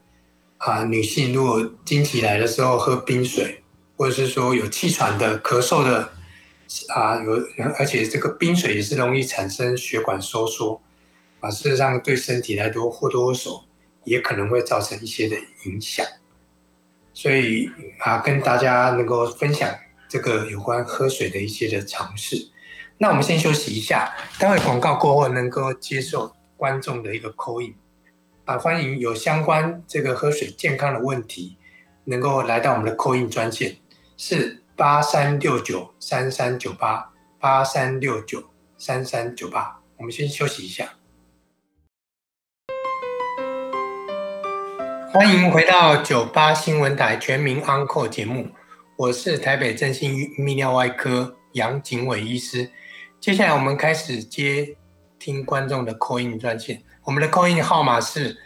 [0.59, 3.63] 啊，女性如果经期来的时候喝冰水，
[3.95, 6.11] 或者是说有气喘的、咳嗽的，
[6.95, 7.33] 啊，有
[7.79, 10.81] 而且这个冰水也是容易产生血管收缩，
[11.41, 13.67] 啊，事实上对身体来说或多或少
[14.07, 16.07] 也可能会造成一些的影响。
[17.13, 19.69] 所以啊，跟大家能够分享
[20.09, 22.51] 这个有关喝水的一些的尝试。
[22.99, 27.75] 那我们先休息一下，待会广告过后能够接受观众的一个口音。
[28.45, 31.59] 啊，欢迎有相关这个喝水健康的问题，
[32.05, 33.77] 能够来到我们的扣印专线，
[34.17, 38.45] 是八三六九三三九八八三六九
[38.79, 39.81] 三三九八。
[39.97, 40.95] 我们先休息一下。
[45.17, 48.51] 欢迎回到九八新闻台全民安 e 节目，
[48.97, 52.71] 我是台北振兴泌尿外科杨景伟医师。
[53.19, 54.77] 接下来我们开始接
[55.19, 56.83] 听观众的扣印专线。
[57.03, 58.37] 我们的扣印号码是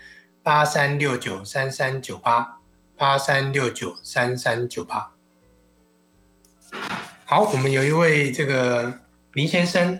[0.44, 2.60] 八三六九三三九八
[2.96, 5.10] 八三六九三三九八。
[7.24, 9.00] 好，我们有一位这个
[9.32, 9.98] 林先生，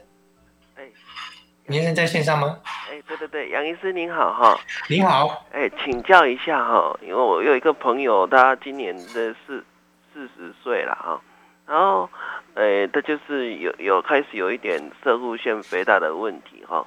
[1.71, 2.59] 林先生在线上吗？
[2.91, 4.59] 哎，对对对，杨医师您好哈。
[4.89, 9.65] 您好，哎，请教一下哈，因为我有一个朋友，他今年的四
[10.13, 11.21] 四十岁了哈，
[11.67, 12.11] 然后，
[12.55, 16.85] 哎，他就是有有开始有一点射护腺肥大的问题哈，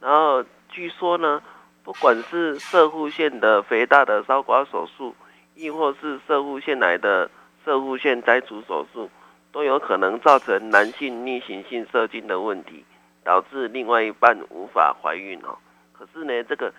[0.00, 0.44] 然后。
[0.70, 1.40] 据说呢，
[1.84, 5.14] 不管是射护腺的肥大的烧刮手术，
[5.54, 7.30] 亦或是射护腺癌的
[7.64, 9.08] 射护腺摘除手术，
[9.52, 12.84] 都有可能造成男性逆行性射精的问题，
[13.24, 15.58] 导致另外一半无法怀孕哦。
[15.92, 16.72] 可是呢，这个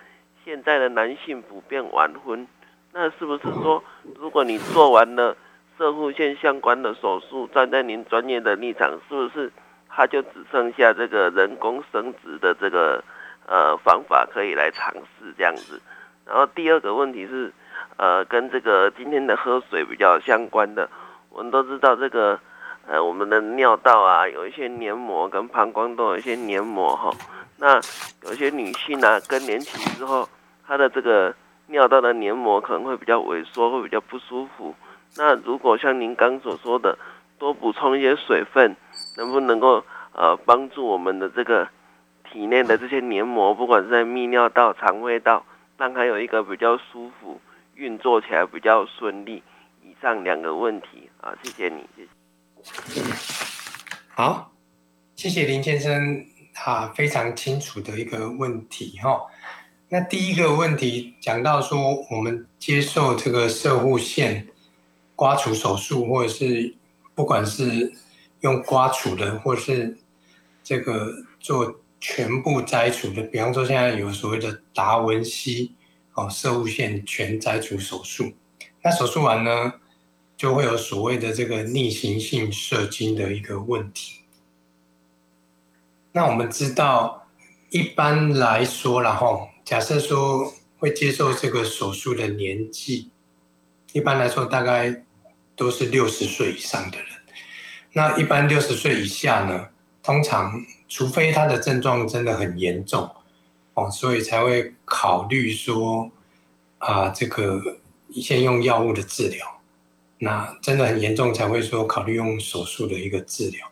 [0.44, 2.46] 现在的男性普遍晚婚，
[2.92, 3.82] 那是不是说，
[4.18, 5.36] 如果你做完了
[5.76, 9.52] 射护腺相关的手术，站在您专业的立场，是不是
[9.88, 13.04] 他就只剩下这个人工生殖的这个？
[13.48, 15.80] 呃，方法可以来尝试这样子。
[16.24, 17.52] 然后第二个问题是，
[17.96, 20.90] 呃，跟这个今天的喝水比较相关的。
[21.30, 22.40] 我们都知道这个，
[22.86, 27.10] 呃，我们的尿道啊，有一些黏膜，跟膀胱都有一些黏膜哈。
[27.58, 27.74] 那
[28.24, 30.28] 有些女性呢，更年期之后，
[30.66, 31.34] 她的这个
[31.66, 34.74] 尿道的黏膜可能会比较萎缩，会比较不舒服。
[35.16, 36.96] 那如果像您刚所说的，
[37.38, 38.76] 多补充一些水分，
[39.16, 41.68] 能不能够呃帮助我们的这个？
[42.32, 45.46] 体内的这些黏膜，不管是在泌尿道、肠胃道，
[45.78, 47.40] 让它有一个比较舒服，
[47.76, 49.42] 运作起来比较顺利。
[49.82, 52.25] 以上两个问题啊，谢谢你，谢谢。
[54.08, 54.52] 好，
[55.14, 56.26] 谢谢林先生
[56.64, 59.20] 啊，非常清楚的一个问题哈。
[59.88, 64.46] 那第一个问题讲到说，我们接受这个射护线
[65.14, 66.76] 刮除手术，或者是
[67.14, 67.92] 不管是
[68.40, 69.98] 用刮除的，或是
[70.62, 71.80] 这个做。
[71.98, 75.74] 全部摘除的，比方说现在有所谓的达文西
[76.12, 78.34] 哦，射物线全摘除手术。
[78.82, 79.72] 那手术完呢，
[80.36, 84.20] 就会有所谓的这个逆行性射精的一个问题。
[86.12, 87.26] 那我们知道，
[87.70, 93.10] 一般来说，然后假设说会接受这个手术的年纪，
[93.92, 95.04] 一般来说大概
[95.54, 97.08] 都是六十岁以上的人。
[97.92, 99.68] 那一般六十岁以下呢，
[100.02, 100.64] 通常。
[100.88, 103.10] 除非他的症状真的很严重，
[103.74, 106.08] 哦，所以才会考虑说，
[106.78, 107.60] 啊，这个
[108.14, 109.55] 先用药物的治疗。
[110.18, 113.68] 那真的很严重才会说考虑用手术的一个治疗。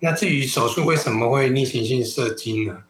[0.00, 2.84] 那至于手术为什么会逆行性射精呢？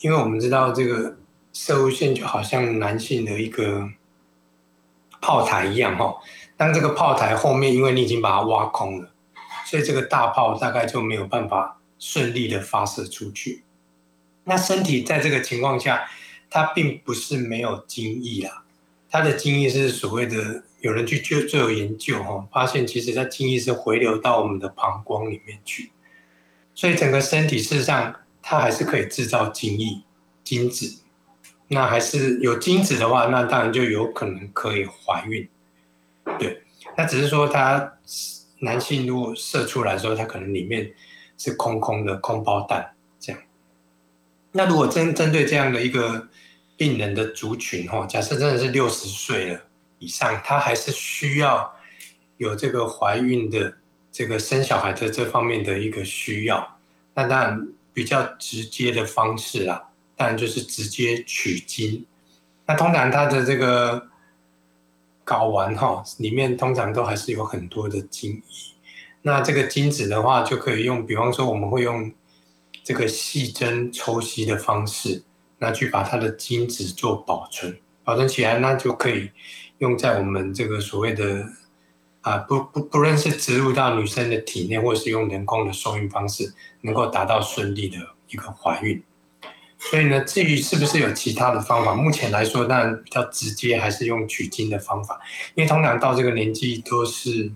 [0.00, 1.16] 因为我们知道这个
[1.52, 3.88] 射物线就好像男性的一个
[5.20, 6.14] 炮台一样，哈，
[6.56, 9.10] 当这个炮台后面因为你已经把它挖空了，
[9.66, 11.78] 所以这个大炮大概就没有办法。
[11.96, 13.62] 顺利的发射出去，
[14.42, 16.06] 那身体在这个情况下，
[16.50, 18.64] 它并不是没有精液啦，
[19.08, 25.90] 它的精液是所谓的有人去做做研究哈，发现其实它精液是回流到我们的膀胱里面去，
[26.74, 30.02] 所以整个身体事实上它还是可以制造精液、
[30.44, 31.00] 精子，
[31.68, 35.48] 那还是有精子的话，那当然就有可能可以怀孕。
[36.38, 36.62] 对，
[36.98, 37.94] 那只是说他
[38.58, 40.92] 男性如果射出来的时候，他可能里面
[41.38, 43.40] 是空空的空包蛋这样。
[44.52, 46.28] 那如果针针对这样的一个
[46.76, 49.62] 病人的族群哈，假设真的是六十岁了
[49.98, 51.74] 以上，他还是需要
[52.36, 53.76] 有这个怀孕的
[54.12, 56.78] 这个生小孩的这方面的一个需要，
[57.14, 59.90] 那当然比较直接的方式啦。
[60.16, 62.06] 当然就是直接取精，
[62.66, 64.08] 那通常它的这个
[65.26, 68.74] 睾丸哈里面通常都还是有很多的精液，
[69.22, 72.12] 那这个精子的话就可以用，比方说我们会用
[72.84, 75.24] 这个细针抽吸的方式，
[75.58, 79.32] 那去把它的精子做保存，保存起来那就可以
[79.78, 81.46] 用在我们这个所谓的
[82.20, 89.02] 啊不不不论是植入到女生的体内，或是用人工的受孕方式，能够达到顺利的一个怀孕。
[89.78, 95.20] 所以呢，至于是不是有其他的方法，目前来说，当然比较直接还是用取精的方法，
[95.54, 97.52] 因为通常到这个年纪都是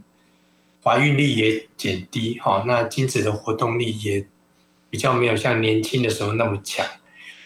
[0.85, 4.26] 怀孕力也减低，哈，那精子的活动力也
[4.90, 6.85] 比较没有像年轻的时候那么强，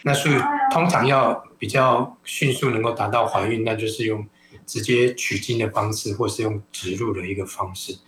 [0.02, 0.34] 那所以
[0.72, 4.26] 通常要比较迅速能够达到怀孕，那就是用
[4.72, 7.98] 直接取精的方式，或是用植入的一个方式。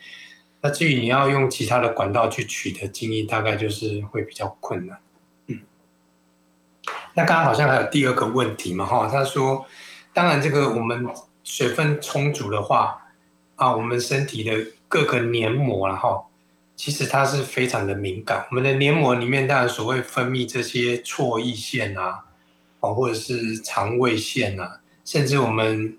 [0.62, 4.98] 那至于你要用其他的管道去取得精液，大概就是会比较困难。
[5.48, 5.60] 嗯
[7.12, 9.66] 那刚刚好像还有第二个问题嘛，哈，他说，
[10.14, 11.06] 当然这个我们
[11.42, 12.96] 水分充足的话，
[13.56, 16.24] 啊，我们身体的各个黏膜然后
[16.76, 18.46] 其实它是非常的敏感。
[18.50, 22.24] 我们的黏膜里面当然所谓分泌这些唾液腺啊，
[22.80, 25.98] 哦，或者是肠胃腺啊，甚至我们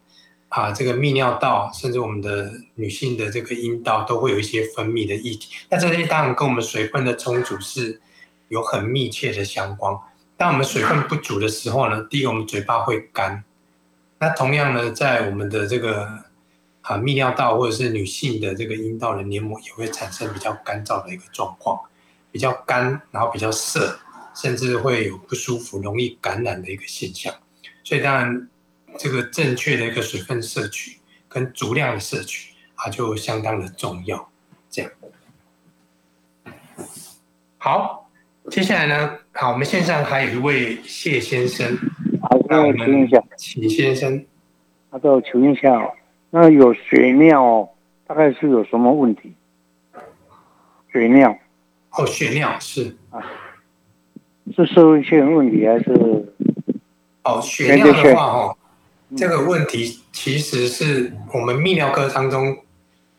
[0.56, 5.50] 啊这个泌尿道，甚至我们的女性的这个阴道都会有一些分泌的液体。
[5.70, 8.00] 那这些当然跟我们水分的充足是
[8.48, 9.94] 有很密切的相关。
[10.38, 13.44] 当我们水分不足的时候呢，第一个我们嘴巴会干。
[14.18, 16.06] 那同样呢，在我们的这个
[16.80, 21.78] 啊泌尿道或者是女性的这个阴道的黏膜也会产生比较干燥的一个状况，
[22.32, 24.00] 比较干，然后比较涩，
[24.34, 27.34] 甚至会有不舒服、容易感染的一个现象。
[27.84, 28.50] 所以当然，
[28.98, 34.30] 这个正确的一个水分摄取跟足量的摄取啊，就相当的重要。
[34.70, 34.92] 这样，
[37.58, 38.02] 好。
[38.52, 39.18] 接下来呢？
[39.32, 41.76] 好，我们线上还有一位谢先生。
[42.22, 44.24] 好，那我请问一下，请先生。
[44.92, 45.92] 好的，请问一下，
[46.30, 47.68] 那有血尿，
[48.06, 49.34] 大概是有什么问题？
[50.94, 51.36] 血尿。
[51.94, 53.20] 哦，血尿是啊，
[54.56, 56.34] 是社会性问题还是？
[57.24, 58.58] 哦，血尿的话，哦，
[59.18, 62.58] 这个问题其实是我们泌尿科当中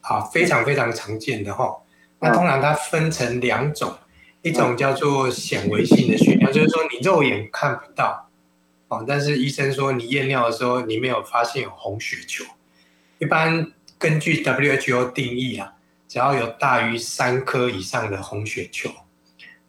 [0.00, 1.76] 啊非常非常常见的哈。
[2.20, 3.96] 那通常它分成两种。
[4.42, 8.30] 一种叫做显微性的血尿，就是说你肉眼看不到，
[8.86, 12.44] 哦，但是医生说你验尿的时候你没有发现有红血球。
[13.18, 15.74] 一般根据 WHO 定义啊，
[16.06, 18.88] 只要有大于三颗以上的红血球，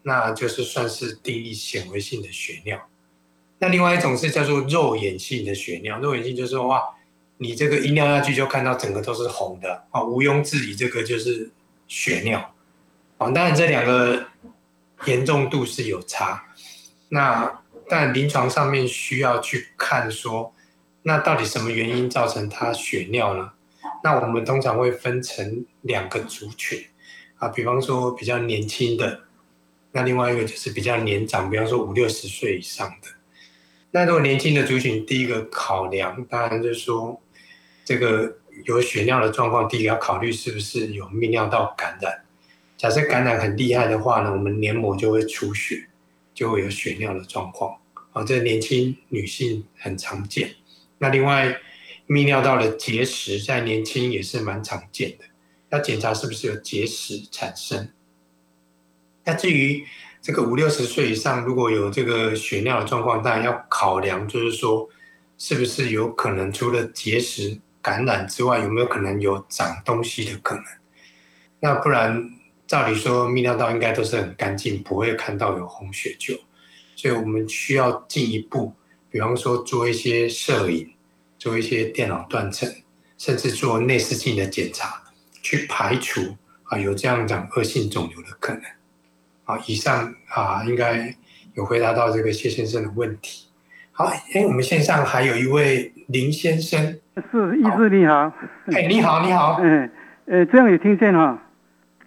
[0.02, 2.87] 那就是算是定义显微性的血尿。
[3.58, 6.82] 那另外一种是叫做肉眼性的血尿，肉眼性就是说哇，
[7.38, 11.50] 你这个一尿下去就看到整个都是红的，啊，毋庸置疑这个就是
[11.86, 12.54] 血尿。
[13.18, 14.26] 啊，当然这两个。
[15.06, 16.44] 严重度是有差，
[17.10, 20.52] 那但临床上面需要去看说，
[21.04, 23.52] 那到底什么原因造成他血尿呢？
[24.02, 26.84] 那我们通常会分成两个族群
[27.36, 29.20] 啊，比方说比较年轻的，
[29.92, 33.08] 那另外一个就是比较年长，比方说五六十岁以上的。
[33.90, 37.20] 那如果年轻的族群，第一个考量当然就是说，
[37.84, 42.24] 这个有血尿的状况，第一个要考虑是不是有泌尿道感染。
[42.76, 45.88] 假设感染很厉害的话呢，我们黏膜就会出血，
[46.34, 47.78] 就会有血尿的状况。
[48.12, 50.54] 啊，这年轻女性很常见。
[50.98, 51.58] 那另外，
[52.06, 55.24] 泌尿道的结石在年轻也是蛮常见的，
[55.70, 57.90] 要检查是不是有结石产生。
[59.24, 59.84] 那至于
[60.28, 64.86] 这个五六十岁以上如果有这个血尿的状况，当然要考量，就是说
[65.38, 70.64] 是不是有可能除了结石感染之外，有没有可能有长东西的可能？
[71.60, 72.30] 那不然。
[72.66, 76.34] 照理说，泌尿道应该都是很干净，不会看到有红血球，
[76.94, 78.74] 所以我们需要进一步，
[79.08, 80.92] 比方说做一些摄影，
[81.38, 82.70] 做一些电脑断层，
[83.16, 85.02] 甚至做内视镜的检查，
[85.40, 88.62] 去排除啊有这样讲恶性肿瘤的可能。
[89.48, 91.14] 啊，以上啊应该
[91.54, 93.48] 有回答到这个谢先生的问题。
[93.92, 96.78] 好，哎，我们线上还有一位林先生，
[97.32, 98.30] 是医师你好，
[98.66, 99.90] 哎，你好，你好，嗯，
[100.26, 101.42] 呃，这样有听见哈？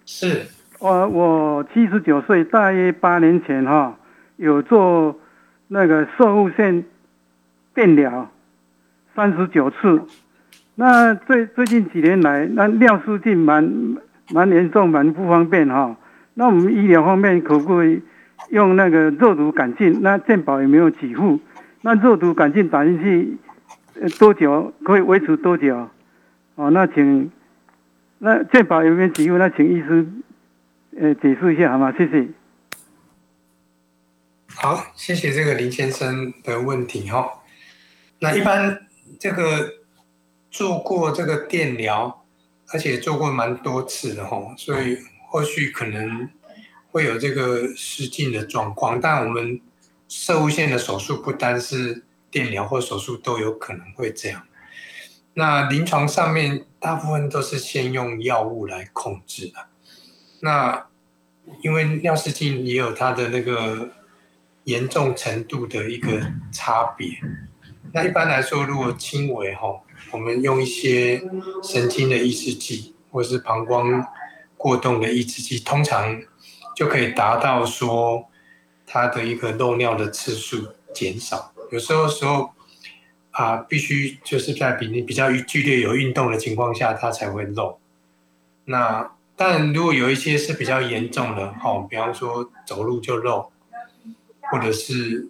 [0.06, 0.46] 是，
[0.78, 3.98] 我我七十九岁，大约八年前哈，
[4.36, 5.18] 有做
[5.66, 6.84] 那个射物线
[7.74, 8.30] 电疗
[9.16, 10.00] 三十九次。
[10.76, 13.98] 那最最近几年来，那尿失禁蛮
[14.30, 15.96] 蛮严重，蛮不方便哈。
[16.34, 18.02] 那我们医疗方面可不可以
[18.50, 20.00] 用那个肉毒杆菌？
[20.02, 21.40] 那健保有没有给付？
[21.82, 23.36] 那肉毒杆菌打进去
[24.18, 25.88] 多久可以维持多久？
[26.54, 27.30] 哦，那请
[28.18, 29.38] 那健保有没有给付？
[29.38, 30.06] 那请医师
[30.98, 31.92] 呃解释一下好吗？
[31.96, 32.28] 谢谢。
[34.54, 37.28] 好，谢谢这个林先生的问题哈。
[38.20, 38.80] 那一般
[39.18, 39.82] 这个。
[40.54, 42.24] 做过这个电疗，
[42.74, 44.98] 而且做过蛮多次的哈，所以
[45.32, 46.28] 后续可能
[46.90, 49.00] 会有这个失禁的状况。
[49.00, 49.58] 但我们
[50.08, 54.42] 射物线的手术不单是电疗或手术都有可能会这样。
[55.32, 59.68] 那临床上面大部分都是先用药物来控制的。
[60.40, 60.86] 那
[61.62, 63.90] 因为尿失禁也有它的那个
[64.64, 66.20] 严重程度的一个
[66.52, 67.08] 差别。
[67.94, 69.80] 那一般来说，如果轻微吼。
[70.10, 71.22] 我们用一些
[71.62, 74.06] 神经的抑制剂，或是膀胱
[74.62, 76.22] 过动的抑制剂，通常
[76.76, 78.28] 就可以达到说
[78.86, 81.52] 它的一个漏尿的次数减少。
[81.72, 82.52] 有时候时候
[83.32, 87.80] 啊，必须就是在比你比较剧烈有运动的情况下，它才会漏。
[88.66, 93.50] 那但如果有一些是比较严重的，哈，比方说走路就漏，
[94.42, 95.28] 或者是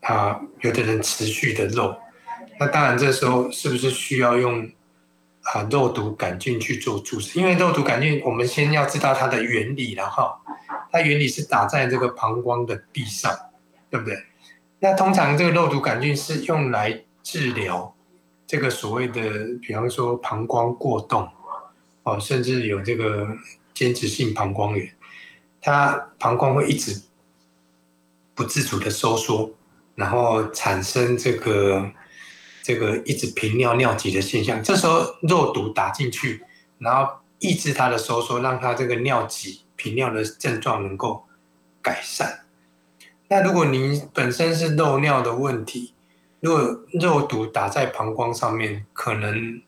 [0.00, 1.94] 啊，有的人持续的漏。
[2.58, 4.70] 那当然，这时候是不是需要用
[5.42, 7.38] 啊肉毒杆菌去做注射？
[7.38, 10.38] 因为肉毒杆菌，我们先要知道它的原理了哈。
[10.92, 13.32] 它原理是打在这个膀胱的壁上，
[13.90, 14.16] 对不对？
[14.78, 17.94] 那通常这个肉毒杆菌是用来治疗
[18.46, 19.20] 这个所谓的，
[19.60, 21.28] 比方说膀胱过动
[22.04, 23.26] 哦，甚至有这个
[23.74, 24.94] 间质性膀胱炎，
[25.60, 27.02] 它膀胱会一直
[28.34, 29.50] 不自主的收缩，
[29.94, 31.90] 然后产生这个。
[32.62, 36.44] 这个一直频尿尿急的现象，这时候肉毒打进去，
[36.78, 41.24] 然后抑制它的收缩，让它这个尿急频尿的症状能够
[41.82, 42.44] 改善。
[43.28, 45.92] 那如果您本身是漏尿的问题，
[46.38, 49.60] 如果肉毒打在膀胱上面，可能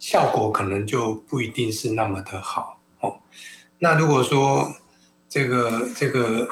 [0.00, 3.20] 效果可能就不一定是那么的好哦。
[3.78, 4.74] 那如果说
[5.28, 6.48] 这个这个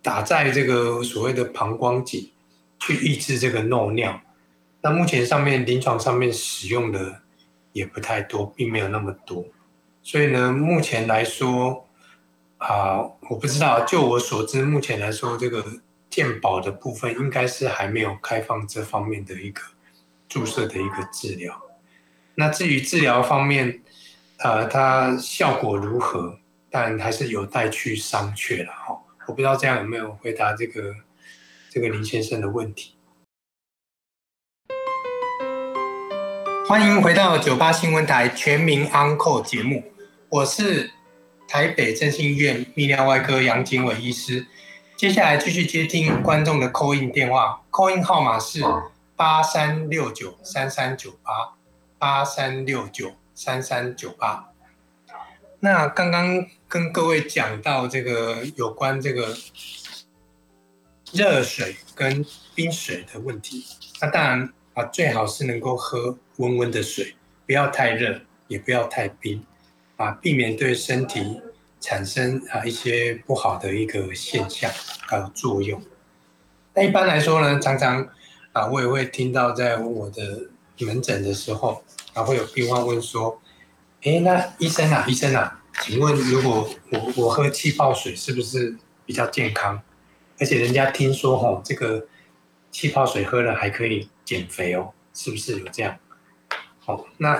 [0.00, 2.30] 打在这个所谓的膀胱颈，
[2.78, 4.18] 去抑制这个漏尿。
[4.82, 7.20] 那目前上面临床上面使用的
[7.72, 9.44] 也不太多，并没有那么多，
[10.02, 11.86] 所以呢，目前来说
[12.58, 15.64] 啊，我不知道，就我所知，目前来说，这个
[16.08, 19.60] 健保的部分应该是还没有开放这方面的一个
[20.28, 21.60] 注射的一个治疗。
[22.34, 23.82] 那至于治疗方面，
[24.38, 26.38] 呃，它效果如何，
[26.70, 28.98] 但还是有待去商榷了哈。
[29.26, 30.94] 我不知道这样有没有回答这个
[31.68, 32.94] 这个林先生的问题。
[36.70, 39.82] 欢迎回到九八新闻台全民 Uncle 节目，
[40.28, 40.92] 我是
[41.48, 44.46] 台北振兴医院泌尿外科杨景伟医师。
[44.96, 48.62] 接下来继续接听观众的 call in 电话，call in 号码是
[49.16, 51.56] 八三六九三三九八
[51.98, 54.52] 八三六九三三九八。
[55.58, 59.36] 那刚刚跟各位讲到这个有关这个
[61.12, 63.66] 热水跟冰水的问题，
[64.00, 64.52] 那当然。
[64.72, 67.14] 啊，最好是能够喝温温的水，
[67.46, 69.44] 不要太热，也不要太冰，
[69.96, 71.40] 啊，避免对身体
[71.80, 74.70] 产生啊一些不好的一个现象
[75.06, 75.80] 还有作用。
[76.74, 78.08] 那一般来说呢，常常
[78.52, 81.84] 啊，我也会听到在我的门诊的时候，
[82.14, 83.40] 啊，会有病患问说
[84.02, 88.76] ：“哎，那医生啊，医生啊，请问如果我我喝气泡水是不是
[89.06, 89.80] 比较健康？
[90.38, 92.06] 而且人家听说吼，这个
[92.70, 95.98] 气泡水喝了还可以。”减肥哦，是不是有这样？
[97.18, 97.36] 那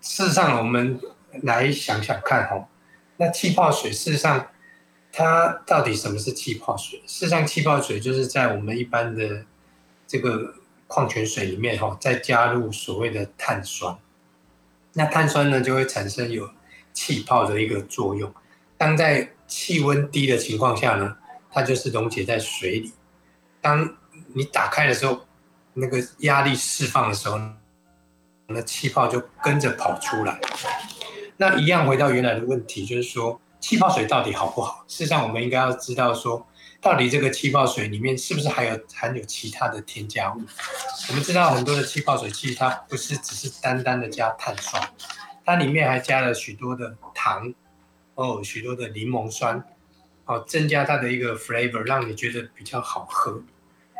[0.00, 1.00] 事实上我们
[1.42, 2.68] 来想想看哈，
[3.16, 4.46] 那气泡水事实上
[5.12, 7.00] 它到底什么是气泡水？
[7.06, 9.44] 事实上，气泡水就是在我们一般的
[10.06, 10.54] 这个
[10.86, 13.96] 矿泉水里面哈，再加入所谓的碳酸，
[14.92, 16.48] 那碳酸呢就会产生有
[16.92, 18.32] 气泡的一个作用。
[18.76, 21.16] 当在气温低的情况下呢，
[21.50, 22.92] 它就是溶解在水里。
[23.60, 23.96] 当
[24.34, 25.26] 你打开的时候，
[25.74, 27.38] 那个压力释放的时候，
[28.48, 30.40] 那气泡就跟着跑出来。
[31.36, 34.84] 那一样回到原来的问题，就是说气泡水到底好不好？
[34.88, 36.46] 事实上，我们应该要知道说，
[36.80, 40.40] 到底这个气泡水里面是不是还有含有其他的添加物？
[41.08, 44.82] 我们知道很多的气泡水其实它不是只是单单的加碳酸，
[45.44, 47.52] 它里面还加了许多的糖
[48.14, 49.62] 哦，许多的柠檬酸，
[50.24, 53.42] 哦，增加它的一个 flavor，让你觉得比较好喝。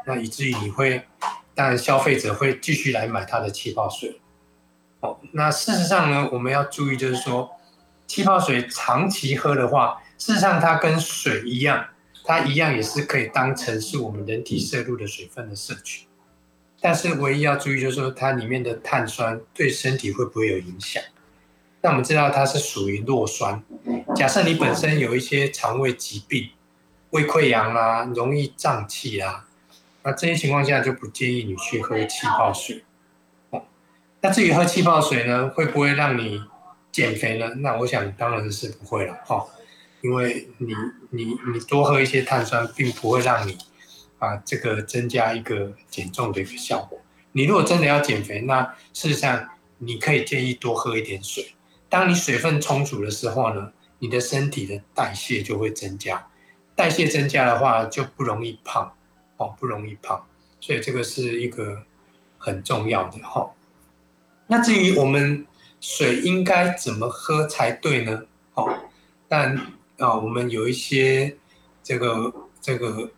[0.07, 1.05] 那以至于你会。
[1.55, 4.21] 当然消费者会继续来买它的气泡水。
[5.01, 7.51] 哦，那事实上呢，我们要注意就是说，
[8.07, 11.87] 气泡水长期喝的话，事实上它跟水一样，
[12.25, 16.07] 它一样也是可以当成是我们人体摄入的水分的摄取。
[16.81, 21.03] 但是唯一要注意就是说，它里面的碳酸对身体会不会有影响？
[21.81, 23.63] 那我们知道它是属于弱酸。
[24.17, 26.51] 假设你本身有一些肠胃疾病、
[27.11, 29.47] 胃溃疡啊、容易胀气啊，
[30.03, 32.85] 那这些情况下就不建议你去喝气泡水。
[34.21, 36.43] 那至于喝气泡水呢，会不会让你
[36.91, 37.49] 减肥呢？
[37.59, 39.47] 那我想当然是不会了，哈，
[40.01, 40.75] 因为你
[41.11, 43.57] 你你多喝一些碳酸，并不会让你
[44.19, 47.01] 啊这个增加一个减重的一个效果。
[47.33, 48.63] 你如果真的要减肥，那
[48.93, 49.49] 事实上
[49.79, 51.55] 你可以建议多喝一点水。
[51.89, 56.27] 当你水分充足的时候呢，你的身体的代谢就会增加，
[56.75, 58.93] 代谢增加的话就不容易胖，
[59.37, 60.27] 哦，不容易胖，
[60.59, 61.85] 所以这个是一个
[62.37, 63.49] 很重要的哈。
[64.49, 65.47] 那至于我们
[65.81, 68.23] 水应该怎么喝才对呢？
[68.55, 68.75] 哦，
[69.29, 69.57] 但
[69.99, 71.37] 啊，我们有一些
[71.83, 73.11] 这个这个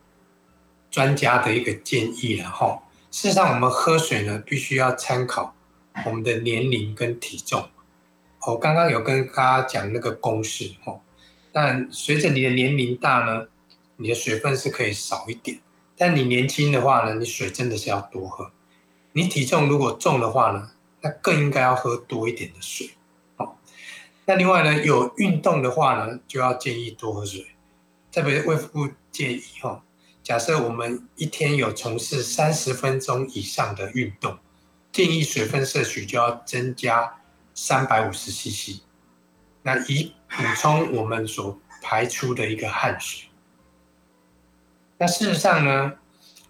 [0.90, 2.82] 专家的一个建议了哈。
[3.10, 5.54] 事实上，我们喝水呢，必须要参考
[6.04, 7.68] 我们的年龄跟体重。
[8.46, 11.00] 我刚刚有跟大家讲那个公式哦，
[11.52, 13.46] 但随着你的年龄大呢，
[13.96, 15.60] 你的水分是可以少一点，
[15.96, 18.50] 但你年轻的话呢，你水真的是要多喝。
[19.12, 20.70] 你体重如果重的话呢，
[21.00, 22.90] 那更应该要喝多一点的水。
[23.36, 23.56] 哦，
[24.26, 27.46] 那另外呢，有运动的话呢，就要建议多喝水。
[28.12, 29.82] 特别胃腹部建议哈，
[30.22, 34.38] 假设我们一天有从事三十分钟以上的运动，
[34.90, 37.16] 建议水分摄取就要增加。
[37.52, 38.80] 三百五十 CC，
[39.62, 43.28] 那以补充我们所排出的一个汗水。
[44.96, 45.92] 那事实上呢，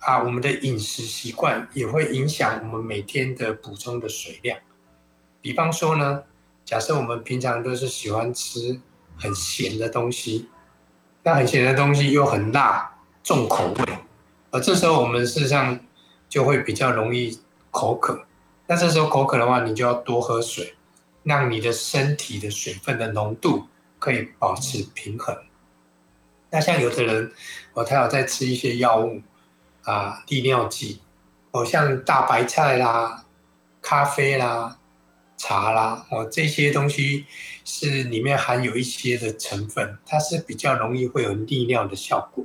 [0.01, 4.59] 啊，我们的饮食习惯也会影响我们每天的补充的水量。
[5.41, 6.25] 比方说呢，
[6.65, 8.81] 假设我们平常都是喜欢吃
[9.17, 10.49] 很咸的东西，
[11.23, 13.85] 那很咸的东西又很辣、重口味，
[14.51, 15.79] 而这时候我们事实上
[16.29, 17.39] 就会比较容易
[17.71, 18.27] 口渴。
[18.67, 20.75] 那这时候口渴的话，你就要多喝水。
[21.23, 23.67] 让你的身体的水分的浓度
[23.99, 25.37] 可以保持平衡。
[26.49, 27.31] 那像有的人，
[27.75, 29.21] 哦，他有在吃一些药物
[29.83, 31.01] 啊，利尿剂，
[31.51, 33.25] 哦，像大白菜啦、
[33.81, 34.79] 咖啡啦、
[35.37, 37.27] 茶啦，哦，这些东西
[37.65, 42.45] 是里面含有一些的成分，它是比较容易会有利尿的效果。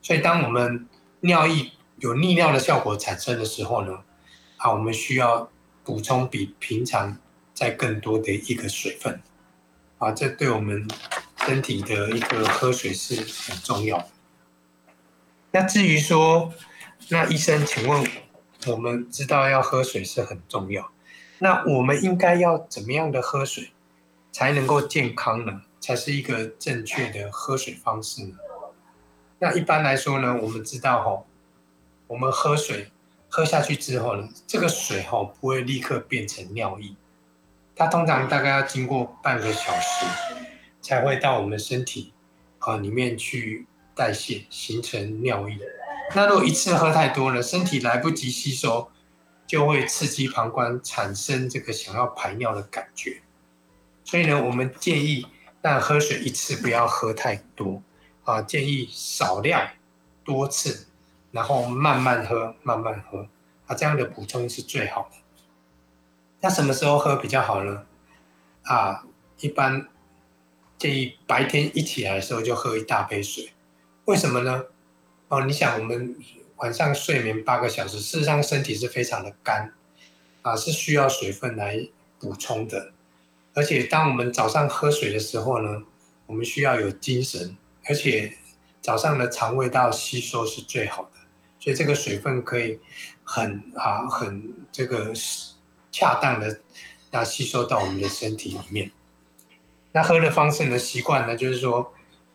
[0.00, 0.88] 所以，当我们
[1.20, 3.98] 尿液有利尿的效果产生的时候呢，
[4.56, 5.50] 啊，我们需要
[5.84, 7.18] 补充比平常。
[7.52, 9.20] 再更多的一个水分，
[9.98, 10.88] 啊，这对我们
[11.44, 13.16] 身体的一个喝水是
[13.50, 14.08] 很重要的。
[15.52, 16.52] 那至于说，
[17.08, 18.06] 那医生，请问
[18.66, 20.90] 我们知道要喝水是很重要，
[21.38, 23.70] 那我们应该要怎么样的喝水
[24.30, 25.62] 才能够健康呢？
[25.80, 28.36] 才是一个正确的喝水方式呢？
[29.38, 31.24] 那一般来说呢，我们知道哈，
[32.06, 32.90] 我们喝水
[33.28, 36.94] 喝下去之后呢，这个水哈不会立刻变成尿液。
[37.74, 40.06] 它通常大概要经过半个小时，
[40.82, 42.12] 才会到我们身体
[42.58, 45.58] 啊里面去代谢，形成尿液。
[46.14, 48.90] 那如果一次喝太多了，身体来不及吸收，
[49.46, 53.22] 就会刺激膀胱，产生这个想要排尿的感觉。
[54.04, 55.26] 所以呢，我们建议，
[55.60, 57.82] 但喝水一次不要喝太多
[58.24, 59.70] 啊，建议少量
[60.24, 60.88] 多次，
[61.30, 63.28] 然后慢慢喝，慢慢喝
[63.66, 65.16] 啊，这样的补充是最好的。
[66.40, 67.86] 那什么时候喝比较好呢？
[68.62, 69.04] 啊，
[69.38, 69.86] 一般
[70.76, 73.52] 建议白天一起来的时候就喝一大杯水。
[74.10, 74.64] 为什么呢？
[75.28, 76.16] 哦，你想我们
[76.56, 79.72] 晚上睡眠八个小时，事实上身体是非常的干，
[80.42, 81.88] 啊，是需要水分来
[82.18, 82.92] 补充的。
[83.54, 85.84] 而且当我们早上喝水的时候呢，
[86.26, 87.56] 我们需要有精神，
[87.86, 88.36] 而且
[88.80, 91.20] 早上的肠胃道吸收是最好的，
[91.60, 92.80] 所以这个水分可以
[93.22, 95.12] 很啊很这个。
[95.92, 96.60] 恰当的，
[97.10, 98.92] 要吸收到我们的身体里面。
[99.90, 100.78] 那喝的方式呢？
[100.78, 101.92] 习惯呢，就是说，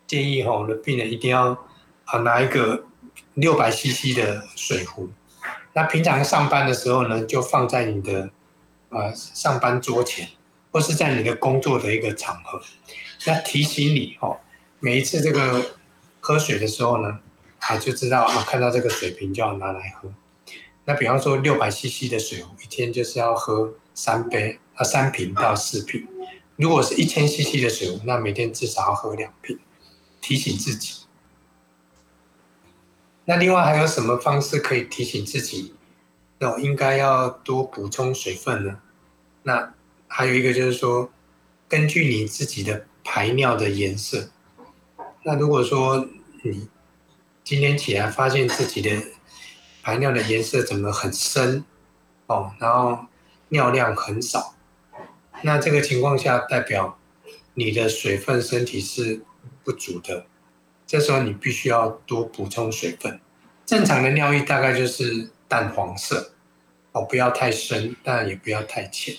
[0.07, 1.57] 建议哈，我们的病人一定要
[2.05, 2.85] 啊拿一个
[3.33, 5.09] 六百 CC 的水壶。
[5.73, 8.29] 那平常上班的时候呢，就放在你的
[8.89, 10.29] 啊上班桌前，
[10.71, 12.61] 或是在你的工作的一个场合。
[13.25, 14.37] 那提醒你哦，
[14.79, 15.75] 每一次这个
[16.19, 17.19] 喝水的时候呢，
[17.59, 20.09] 啊就知道啊看到这个水瓶就要拿来喝。
[20.85, 26.07] 那比方说六百 CC 的水壶，一天就是要喝三杯啊，三瓶到四瓶。
[26.57, 29.59] 如果是一千 CC 的水壶，那每天至少要喝两瓶，
[30.25, 31.05] 提醒自己。
[33.25, 35.75] 那另外还有什么方式可以提醒自己
[36.39, 38.79] 那我应该要多补充水分呢？
[39.43, 39.71] 那
[40.07, 41.11] 还有一个就是说，
[41.69, 44.31] 根据你自己的排尿的颜色，
[45.21, 46.07] 那如果说
[46.41, 46.67] 你
[47.43, 48.99] 今天起来发现自己的
[49.83, 51.63] 排尿的颜色怎么很深
[52.25, 53.05] 哦，然后
[53.49, 54.55] 尿量很少，
[55.43, 56.97] 那这个情况下代表
[57.53, 59.23] 你的水分身体是
[59.65, 60.25] 不足的，
[60.87, 63.19] 这时候你必须要多补充水分。
[63.65, 66.33] 正常的尿液大概就是淡黄色
[66.91, 69.15] 哦，不要太深，但也不要太浅。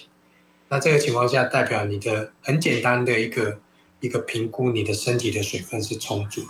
[0.69, 3.59] 那这个情况下代表你的很简单的一个
[4.01, 6.49] 一个评估，你的身体的水分是充足的。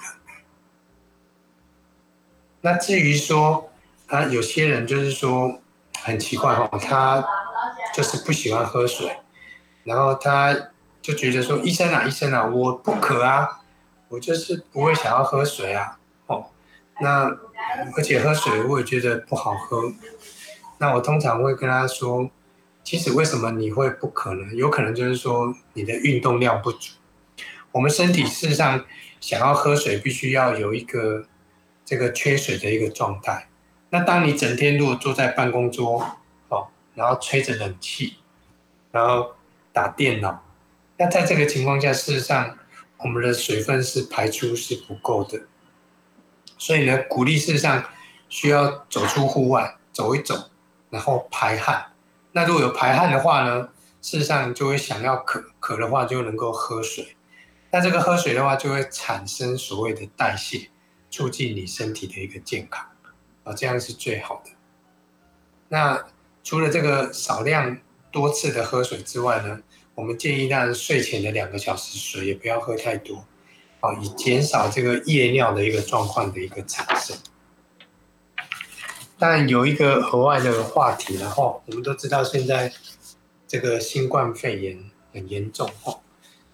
[2.61, 3.70] 那至于说，
[4.09, 5.61] 啊，有些人就是说
[6.03, 7.24] 很奇怪哈，他
[7.94, 9.18] 就是不喜欢喝水，
[9.84, 10.70] 然后他
[11.01, 13.61] 就觉得说，医生啊，医生啊，我不渴啊，
[14.09, 16.46] 我就是不会想要喝水啊，哦，
[17.00, 17.24] 那
[17.96, 19.92] 而且喝水我也觉得不好喝，
[20.78, 22.30] 那我通常会跟他说，
[22.84, 24.54] 其实为什么你会不可能？
[24.54, 26.94] 有可能就是说你的运动量不足。
[27.72, 28.84] 我们身体事实上
[29.20, 31.26] 想要喝水，必须要有一个
[31.84, 33.48] 这个缺水的一个状态。
[33.90, 36.16] 那当你整天如果坐在办公桌，
[36.48, 38.16] 哦，然后吹着冷气，
[38.92, 39.34] 然后
[39.72, 40.44] 打电脑，
[40.96, 42.57] 那在这个情况下，事实上
[42.99, 45.42] 我们的水分是排出是不够的。
[46.59, 47.84] 所以呢，鼓励事实上
[48.28, 50.51] 需要走出户外走一走，
[50.90, 51.92] 然后排汗。
[52.32, 53.68] 那如果有排汗的话呢，
[54.01, 57.16] 事实上就会想要渴，渴的话就能够喝水。
[57.70, 60.70] 那这个喝水的话，就会产生所谓的代谢，
[61.11, 62.86] 促进你身体的一个健康，
[63.44, 64.51] 啊，这样是最好的。
[65.68, 66.07] 那
[66.42, 67.76] 除了这个少量
[68.11, 69.61] 多次的喝水之外呢，
[69.97, 73.24] 我们建议，让睡前的两个小时水也不要喝太多，
[73.80, 77.16] 啊，以减少这个夜尿的一个状况的一个产生。
[79.18, 82.70] 但有一个额外的话题，然后我们都知道现在
[83.49, 84.78] 这个新冠肺炎
[85.14, 86.01] 很严重哦，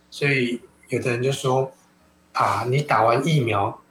[0.09, 1.72] 所以有的人就说
[2.34, 3.82] 啊，你打完疫苗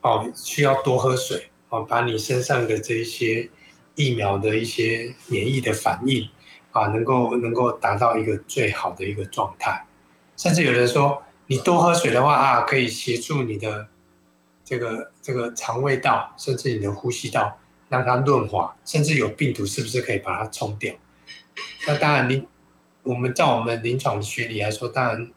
[0.00, 3.50] 哦，需要多喝水哦，把你身上的这一些
[3.96, 6.26] 疫苗的一些免疫的反应
[6.74, 9.86] 啊，能够能够达到一个最好的一个状态。
[10.36, 13.88] 甚至有人说，你多喝水的话啊，可以协助你的
[14.62, 17.58] 这个这个肠胃道，甚至你的呼吸道。
[17.90, 20.92] 让它润滑，甚至有病毒是不是可以把它冲掉？
[21.86, 22.44] 那当然，临
[23.04, 25.30] 我们在我们临床学理来说，当然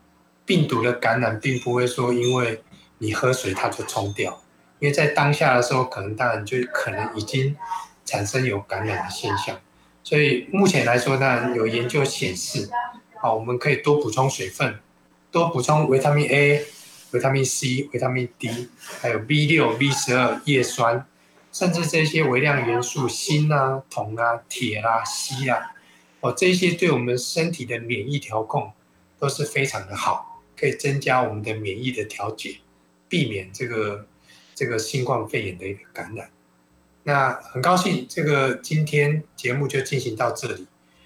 [0.43, 2.63] 病毒的感染并不会说因为
[2.97, 4.41] 你喝水它就冲掉，
[4.79, 7.55] 因为在当下的时候，可能当然就可能已经
[8.05, 9.59] 产生有感染的现象。
[10.07, 12.69] 所以目前来说，呢有研究显示，
[13.19, 14.79] 啊，我们可以多补充水分，
[15.29, 16.63] 多补充维他命 A、
[17.11, 18.69] 维他命 C、维他命 D，
[19.01, 21.05] 还有 B 六、B 十二叶酸。
[21.51, 25.75] 甚至这些微量元素，锌啊、铜啊、铁啊、硒啊，
[26.21, 28.71] 哦，这些对我们身体的免疫调控
[29.19, 32.59] 都是非常的好，可以增加我们的免疫的调节，
[33.09, 34.07] 避免这个
[34.55, 36.29] 这个新冠肺炎的一个感染。
[37.07, 40.67] 那很高兴，这个今天节目就进行到这里。